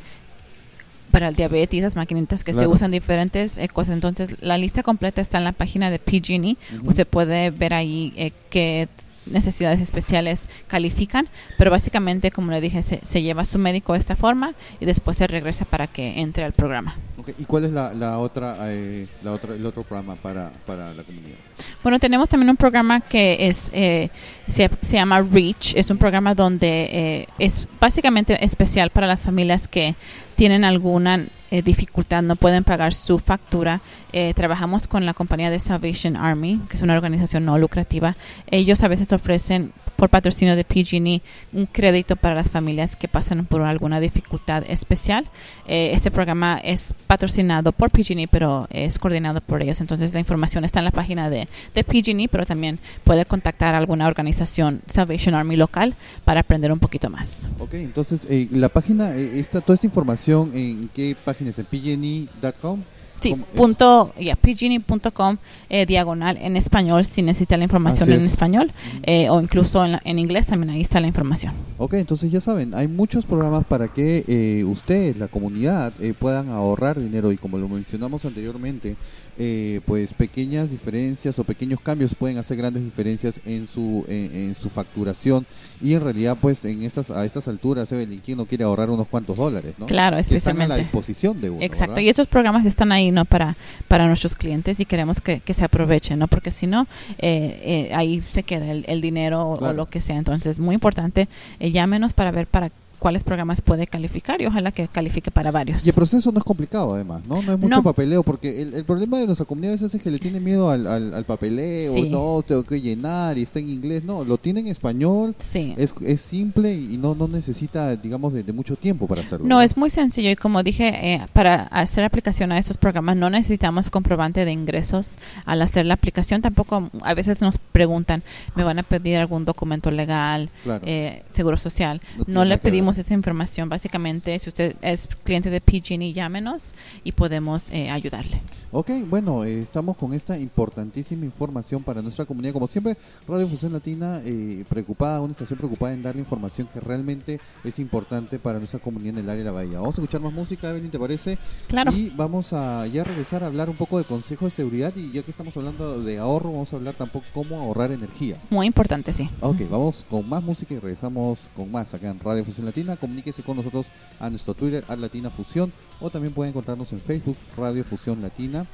para 1.11 1.29
el 1.29 1.37
diabetes, 1.37 1.81
esas 1.81 1.95
maquinitas 1.95 2.43
que 2.43 2.55
se 2.55 2.67
usan 2.67 2.91
diferentes 2.91 3.59
eh, 3.59 3.69
cosas. 3.69 3.95
Entonces, 3.95 4.37
la 4.41 4.57
lista 4.57 4.83
completa 4.83 5.21
está 5.21 5.38
en 5.38 5.45
la 5.45 5.53
página 5.53 5.91
de 5.91 5.99
PG&E. 5.99 6.57
Ujú. 6.79 6.88
Usted 6.88 7.07
puede 7.07 7.51
ver 7.51 7.75
ahí 7.75 8.15
eh, 8.17 8.33
qué 8.49 8.88
necesidades 9.27 9.81
especiales 9.81 10.49
califican, 10.67 11.29
pero 11.59 11.71
básicamente, 11.71 12.31
como 12.31 12.51
le 12.51 12.61
dije, 12.61 12.83
se, 12.83 13.01
se 13.05 13.23
lleva 13.23 13.43
a 13.43 13.45
su 13.45 13.59
médico 13.59 13.93
de 13.93 13.99
esta 13.99 14.17
forma 14.17 14.55
y 14.81 14.85
después 14.85 15.17
se 15.17 15.27
regresa 15.27 15.65
para 15.65 15.87
que 15.87 16.21
entre 16.21 16.45
al 16.45 16.53
programa. 16.53 16.97
¿Y 17.39 17.45
cuál 17.45 17.65
es 17.65 17.71
la, 17.71 17.93
la 17.95 18.19
otra, 18.19 18.57
eh, 18.63 19.07
la 19.23 19.33
otra, 19.33 19.55
el 19.55 19.65
otro 19.65 19.85
programa 19.85 20.17
para, 20.17 20.51
para 20.67 20.93
la 20.93 21.03
comunidad? 21.03 21.37
Bueno, 21.83 22.01
tenemos 22.01 22.29
también 22.29 22.51
un 22.51 22.57
programa 22.57 23.01
que 23.01 23.49
es 23.49 23.71
eh, 23.73 24.11
se, 24.49 24.69
se 24.81 24.97
llama 24.97 25.21
Reach. 25.23 25.75
Es 25.77 25.91
un 25.91 25.99
programa 25.99 26.35
donde 26.35 26.89
eh, 26.93 27.29
es 27.39 27.69
básicamente 27.81 28.45
especial 28.45 28.91
para 28.91 29.07
las 29.07 29.21
familias 29.21 29.69
que 29.69 29.95
tienen 30.37 30.65
alguna 30.65 31.27
eh, 31.53 31.61
dificultad, 31.61 32.23
no 32.23 32.35
pueden 32.35 32.65
pagar 32.65 32.95
su 32.95 33.19
factura. 33.19 33.83
Eh, 34.15 34.33
trabajamos 34.35 34.88
con 34.88 35.05
la 35.05 35.12
compañía 35.12 35.51
de 35.51 35.61
Salvation 35.61 36.17
Army, 36.17 36.62
que 36.67 36.77
es 36.77 36.83
una 36.83 36.95
organización 36.95 37.45
no 37.45 37.59
lucrativa. 37.59 38.17
Ellos 38.51 38.83
a 38.83 38.88
veces 38.88 39.12
ofrecen 39.12 39.71
por 40.03 40.11
patrocinio 40.11 40.57
de 40.57 40.65
PG&E 40.65 41.23
un 41.53 41.67
crédito 41.67 42.17
para 42.17 42.35
las 42.35 42.51
familias 42.51 42.97
que 42.97 43.07
pasan 43.07 43.47
por 43.47 43.62
alguna 43.62 44.01
dificultad 44.01 44.65
especial. 44.67 45.29
Este 45.65 46.11
programa 46.11 46.59
es 46.59 46.93
patrocinado 47.07 47.71
por 47.71 47.93
PG&E, 47.93 48.27
pero 48.27 48.67
es 48.71 48.99
coordinado 48.99 49.41
por 49.41 49.62
ellos. 49.62 49.81
Entonces 49.81 50.12
la 50.12 50.19
información 50.19 50.65
está 50.65 50.81
en 50.81 50.87
la 50.87 50.91
página 50.91 51.31
de, 51.31 51.47
de 51.73 51.85
PG&E, 51.85 52.27
pero 52.27 52.45
también 52.45 52.81
puede 53.05 53.25
contactar 53.27 53.77
a 53.77 53.79
alguna 53.79 54.09
organización 54.09 54.83
Salvation 54.88 55.37
Army 55.37 55.55
local 55.55 55.95
para 56.25 56.41
aprender 56.41 56.73
un 56.73 56.81
poquito 56.81 57.09
más. 57.09 57.47
Ok, 57.61 57.75
entonces 57.75 58.23
eh, 58.29 58.49
la 58.51 58.71
página, 58.71 59.15
eh, 59.15 59.38
esta, 59.38 59.61
toda 59.61 59.77
esta 59.77 59.87
información, 59.87 60.51
¿en 60.53 60.91
qué 60.93 61.15
página 61.25 61.51
es? 61.51 61.61
¿En 61.61 61.67
pgne.com? 61.67 62.83
Sí, 63.23 63.37
punto, 63.55 64.13
ya, 64.21 64.37
pgne.com 64.37 65.37
eh, 65.71 65.87
diagonal 65.87 66.37
en 66.39 66.57
español 66.57 67.05
si 67.05 67.23
necesita 67.23 67.57
la 67.57 67.65
información 67.65 68.09
Así 68.09 68.19
en 68.19 68.27
es. 68.27 68.33
español 68.33 68.71
eh, 69.05 69.29
o 69.31 69.41
incluso 69.41 69.85
en, 69.85 69.93
la- 69.93 70.03
en 70.05 70.19
inglés 70.19 70.47
también 70.47 70.71
ahí 70.71 70.81
está 70.83 71.01
la 71.01 71.07
información. 71.07 71.53
Ok, 71.79 71.95
entonces 71.95 72.31
ya 72.31 72.41
saben, 72.41 72.75
hay 72.75 72.89
muchos 72.89 73.25
programas 73.25 73.65
para 73.65 73.89
que 73.89 74.25
eh, 74.29 74.65
ustedes, 74.65 75.17
la 75.19 75.29
comunidad, 75.29 75.93
eh, 76.01 76.15
puedan 76.19 76.49
ahorrar 76.51 76.99
dinero 77.01 77.33
y 77.33 77.37
como 77.37 77.59
lo 77.59 77.69
mencionamos 77.69 78.25
anteriormente, 78.25 78.97
eh, 79.38 79.81
pues 79.87 80.12
pequeñas 80.12 80.71
diferencias 80.71 81.38
o 81.38 81.45
pequeños 81.45 81.81
cambios 81.81 82.14
pueden 82.14 82.38
hacer 82.38 82.57
grandes 82.59 82.85
diferencias 82.85 83.40
en 83.47 83.66
su 83.66 84.05
en, 84.09 84.35
en 84.35 84.57
su 84.61 84.68
facturación 84.68 85.47
y 85.81 85.95
en 85.95 86.03
realidad 86.03 86.37
pues 86.40 86.64
en 86.64 86.83
estas 86.83 87.11
a 87.11 87.25
estas 87.25 87.49
alturas 87.49 87.90
Evelyn, 87.92 88.21
¿quién 88.25 88.37
no 88.38 88.45
quiere 88.47 88.64
ahorrar 88.64 88.90
unos 88.90 89.09
cuantos 89.09 89.37
dólares, 89.37 89.75
no? 89.79 89.87
Claro, 89.87 90.16
Que 90.16 90.21
están 90.37 90.61
a 90.61 90.66
la 90.66 90.77
especialmente. 90.77 90.83
disposición 90.83 91.40
de 91.40 91.51
uno, 91.51 91.62
Exacto, 91.62 91.92
¿verdad? 91.95 92.03
y 92.03 92.09
estos 92.11 92.27
programas 92.29 92.66
están 92.66 92.92
ahí 92.92 93.11
no 93.11 93.25
para 93.25 93.57
para 93.88 94.07
nuestros 94.07 94.35
clientes 94.35 94.79
y 94.81 94.85
queremos 94.85 95.21
que, 95.21 95.40
que 95.40 95.55
se 95.55 95.64
aprovechen, 95.64 96.18
no 96.18 96.29
porque 96.29 96.51
si 96.51 96.66
no 96.66 96.87
eh, 97.18 97.88
eh, 97.88 97.95
ahí 97.95 98.23
se 98.31 98.42
queda 98.42 98.71
el, 98.71 98.85
el 98.87 99.01
dinero 99.01 99.42
o- 99.42 99.59
o, 99.68 99.73
lo 99.73 99.87
que 99.87 100.01
sea. 100.01 100.16
Entonces 100.18 100.59
muy 100.59 100.75
importante 100.75 101.29
eh, 101.59 101.71
llámenos 101.71 102.12
para 102.12 102.31
ver 102.33 102.47
para 102.47 102.71
cuáles 103.03 103.25
programas 103.25 103.61
puede 103.61 103.88
calificar 103.88 104.41
y 104.41 104.47
ojalá 104.47 104.71
que 104.71 104.87
califique 104.87 105.33
para 105.33 105.51
varios. 105.51 105.85
Y 105.85 105.88
el 105.88 105.95
proceso 105.95 106.31
no 106.31 106.38
es 106.38 106.45
complicado 106.45 106.95
además, 106.95 107.23
¿no? 107.27 107.43
No 107.43 107.53
es 107.53 107.59
mucho 107.59 107.77
No. 107.79 107.83
papeleo, 107.83 108.23
porque 108.23 108.62
el, 108.62 108.75
el 108.75 108.85
problema 108.85 109.19
de 109.19 109.27
nuestra 109.27 109.45
comunidad 109.45 109.73
a 109.73 109.75
veces 109.75 109.93
es 109.97 110.01
que 110.03 110.09
le 110.12 110.21
tiene 110.21 110.38
miedo 110.38 110.71
al, 110.71 110.87
al, 110.87 111.12
al 111.12 111.25
papeleo, 111.25 111.93
Sí. 111.95 112.09
no, 112.09 112.45
tengo 112.47 112.62
que 112.62 112.81
llenar 112.81 113.37
y 113.38 113.43
está 113.43 113.59
en 113.59 113.71
inglés, 113.71 114.05
no, 114.05 114.23
lo 114.25 114.38
tiene 114.38 114.61
en 114.61 114.69
español, 114.69 115.35
Sí. 115.38 115.75
es, 115.77 115.93
es 116.01 116.21
simple 116.21 116.73
y 116.75 116.97
no, 116.97 117.17
no 117.17 117.27
necesita, 117.27 117.97
digamos, 117.97 118.33
de, 118.35 118.45
de 118.45 118.53
mucho 118.53 118.77
tiempo 118.77 119.09
para 119.09 119.23
hacerlo. 119.23 119.47
No, 119.49 119.61
es 119.61 119.77
muy 119.77 119.91
sencillo 119.91 120.31
y 120.31 120.37
como 120.37 120.62
dije, 120.62 121.15
eh, 121.15 121.27
para 121.33 121.65
hacer 121.65 122.05
aplicación 122.05 122.53
a 122.53 122.59
estos 122.59 122.79
programas 122.79 123.17
no 123.17 123.31
necesitamos 123.31 123.91
comprobante 123.91 124.45
de 124.45 124.53
ingresos 124.53 125.17
al 125.45 125.61
hacer 125.62 125.87
la 125.87 125.95
aplicación. 125.95 126.41
Tampoco 126.41 126.88
a 127.03 127.15
veces 127.15 127.41
nos 127.41 127.59
preguntan, 127.59 128.23
me 128.55 128.62
van 128.62 128.79
a 128.79 128.85
pedir 128.85 129.17
algún 129.19 129.45
documento 129.45 129.91
legal, 129.91 130.51
Claro. 130.62 130.85
eh, 130.87 131.25
seguro 131.33 131.57
social. 131.57 132.01
No 132.19 132.43
No 132.43 132.45
le 132.45 132.51
nada 132.51 132.62
pedimos 132.92 132.98
esa 132.98 133.14
información. 133.14 133.68
Básicamente, 133.68 134.38
si 134.38 134.48
usted 134.50 134.76
es 134.83 135.09
cliente 135.24 135.50
de 135.50 135.61
PG&E, 135.61 136.12
llámenos 136.12 136.74
y 137.05 137.12
podemos 137.12 137.70
eh, 137.70 137.90
ayudarle. 137.90 138.40
Ok, 138.74 138.90
bueno, 139.07 139.44
eh, 139.44 139.61
estamos 139.61 139.98
con 139.98 140.14
esta 140.14 140.38
importantísima 140.38 141.26
información 141.26 141.83
para 141.83 142.00
nuestra 142.00 142.24
comunidad. 142.24 142.55
Como 142.55 142.66
siempre, 142.68 142.96
Radio 143.28 143.46
Fusión 143.46 143.74
Latina 143.74 144.22
eh, 144.24 144.64
preocupada, 144.66 145.20
una 145.20 145.33
estación 145.33 145.59
preocupada 145.59 145.92
en 145.92 146.02
darle 146.02 146.20
información 146.20 146.66
que 146.72 146.81
realmente 146.81 147.38
es 147.64 147.78
importante 147.78 148.38
para 148.38 148.59
nuestra 148.59 148.81
comunidad 148.81 149.18
en 149.18 149.24
el 149.24 149.28
área 149.28 149.44
de 149.44 149.50
la 149.50 149.52
Bahía. 149.52 149.78
Vamos 149.78 149.98
a 149.98 150.00
escuchar 150.00 150.22
más 150.22 150.33
música, 150.33 150.70
Evelyn, 150.70 150.90
¿te 150.90 150.98
parece? 150.98 151.37
Claro. 151.68 151.92
Y 151.92 152.09
vamos 152.16 152.55
a 152.55 152.87
ya 152.87 153.05
regresar 153.05 153.44
a 153.44 153.48
hablar 153.48 153.68
un 153.68 153.76
poco 153.76 153.98
de 153.98 154.05
consejos 154.05 154.46
de 154.46 154.57
seguridad 154.57 154.94
y 154.96 155.12
ya 155.12 155.22
que 155.22 155.31
estamos 155.31 155.55
hablando 155.55 156.00
de 156.00 156.18
ahorro, 156.18 156.52
vamos 156.52 156.72
a 156.72 156.76
hablar 156.76 156.94
tampoco 156.94 157.26
cómo 157.35 157.61
ahorrar 157.61 157.92
energía. 157.92 158.38
Muy 158.48 158.66
importante, 158.66 159.12
sí. 159.12 159.28
Ok, 159.42 159.68
vamos 159.70 160.07
con 160.09 160.26
más 160.26 160.42
música 160.42 160.72
y 160.72 160.78
regresamos 160.78 161.50
con 161.55 161.70
más 161.70 161.92
acá 161.92 162.09
en 162.09 162.18
Radio 162.20 162.42
Fusión 162.42 162.64
Latina. 162.64 162.82
Comuníquese 163.01 163.42
con 163.42 163.57
nosotros 163.57 163.87
a 164.21 164.29
nuestro 164.31 164.55
Twitter, 164.55 164.85
a 164.88 164.97
Latina 164.97 165.31
Fusión, 165.31 165.73
o 166.01 166.11
también 166.11 166.35
pueden 166.35 166.51
encontrarnos 166.51 166.92
en 166.92 167.01
Facebook, 167.01 167.37
Radio 167.57 167.85
Fusión 167.85 168.21
Latina. 168.23 168.66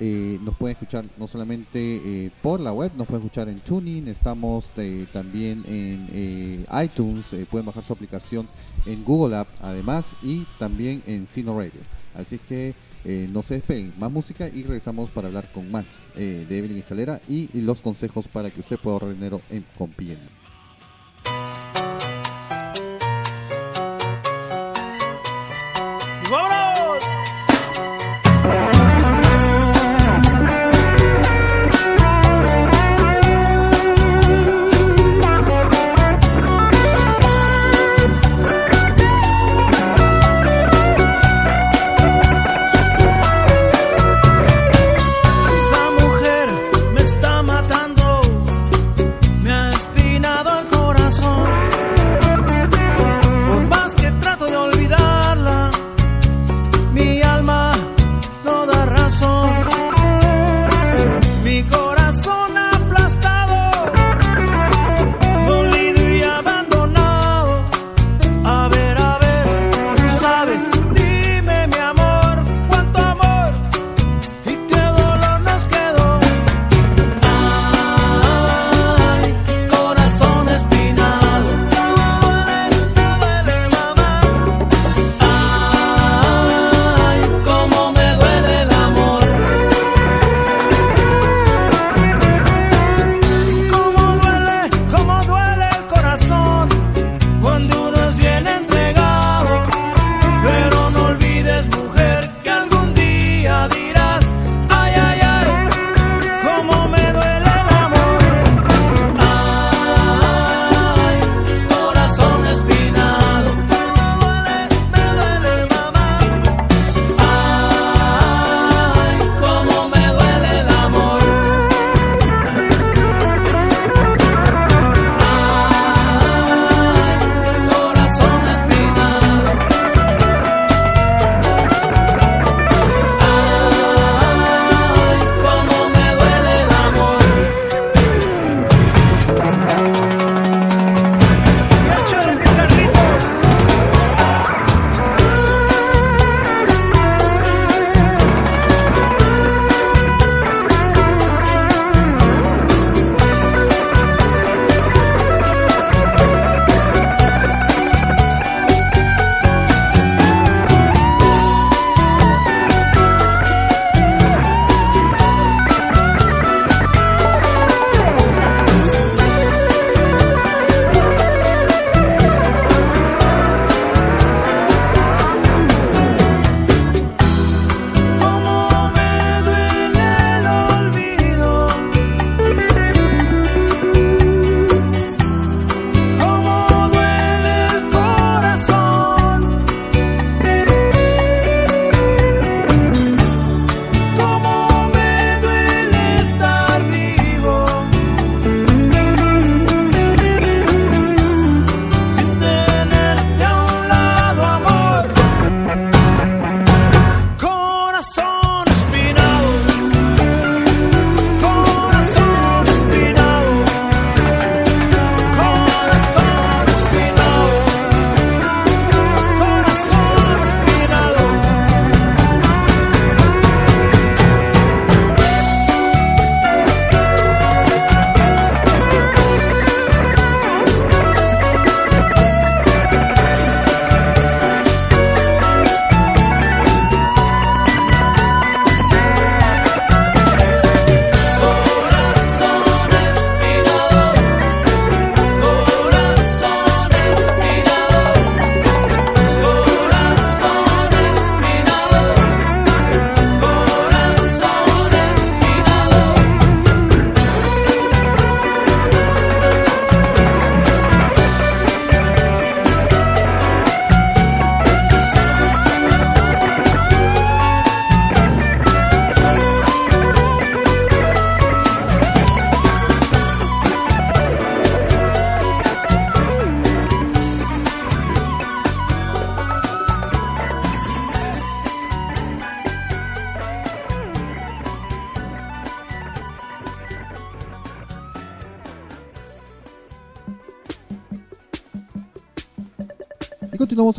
Eh, 0.00 0.40
nos 0.42 0.56
pueden 0.56 0.72
escuchar 0.72 1.04
no 1.18 1.28
solamente 1.28 1.78
eh, 1.78 2.30
por 2.42 2.58
la 2.58 2.72
web, 2.72 2.90
nos 2.96 3.06
pueden 3.06 3.24
escuchar 3.24 3.48
en 3.48 3.60
Tuning, 3.60 4.08
estamos 4.08 4.68
eh, 4.76 5.06
también 5.12 5.62
en 5.68 6.66
iTunes, 6.82 7.26
pueden 7.48 7.66
bajar 7.66 7.84
su 7.84 7.92
aplicación 7.92 8.48
en 8.86 9.04
Google 9.04 9.36
App 9.36 9.48
además 9.60 10.06
y 10.22 10.46
también 10.58 11.02
en 11.06 11.28
Sino 11.28 11.56
Radio. 11.56 11.80
Así 12.16 12.38
que 12.38 12.74
no 13.04 13.42
se 13.42 13.54
despeguen, 13.54 13.92
más 13.98 14.10
música 14.10 14.48
y 14.48 14.62
regresamos 14.62 15.10
para 15.10 15.28
hablar 15.28 15.52
con 15.52 15.70
más 15.70 15.84
de 16.16 16.58
Evelyn 16.58 16.78
Escalera 16.78 17.20
y, 17.28 17.50
y 17.52 17.60
los 17.60 17.80
consejos 17.80 18.26
para 18.28 18.50
que 18.50 18.60
usted 18.60 18.78
pueda 18.78 18.94
ahorrar 18.94 19.14
dinero 19.14 19.40
en 19.50 19.64
Compiendo. 19.76 20.43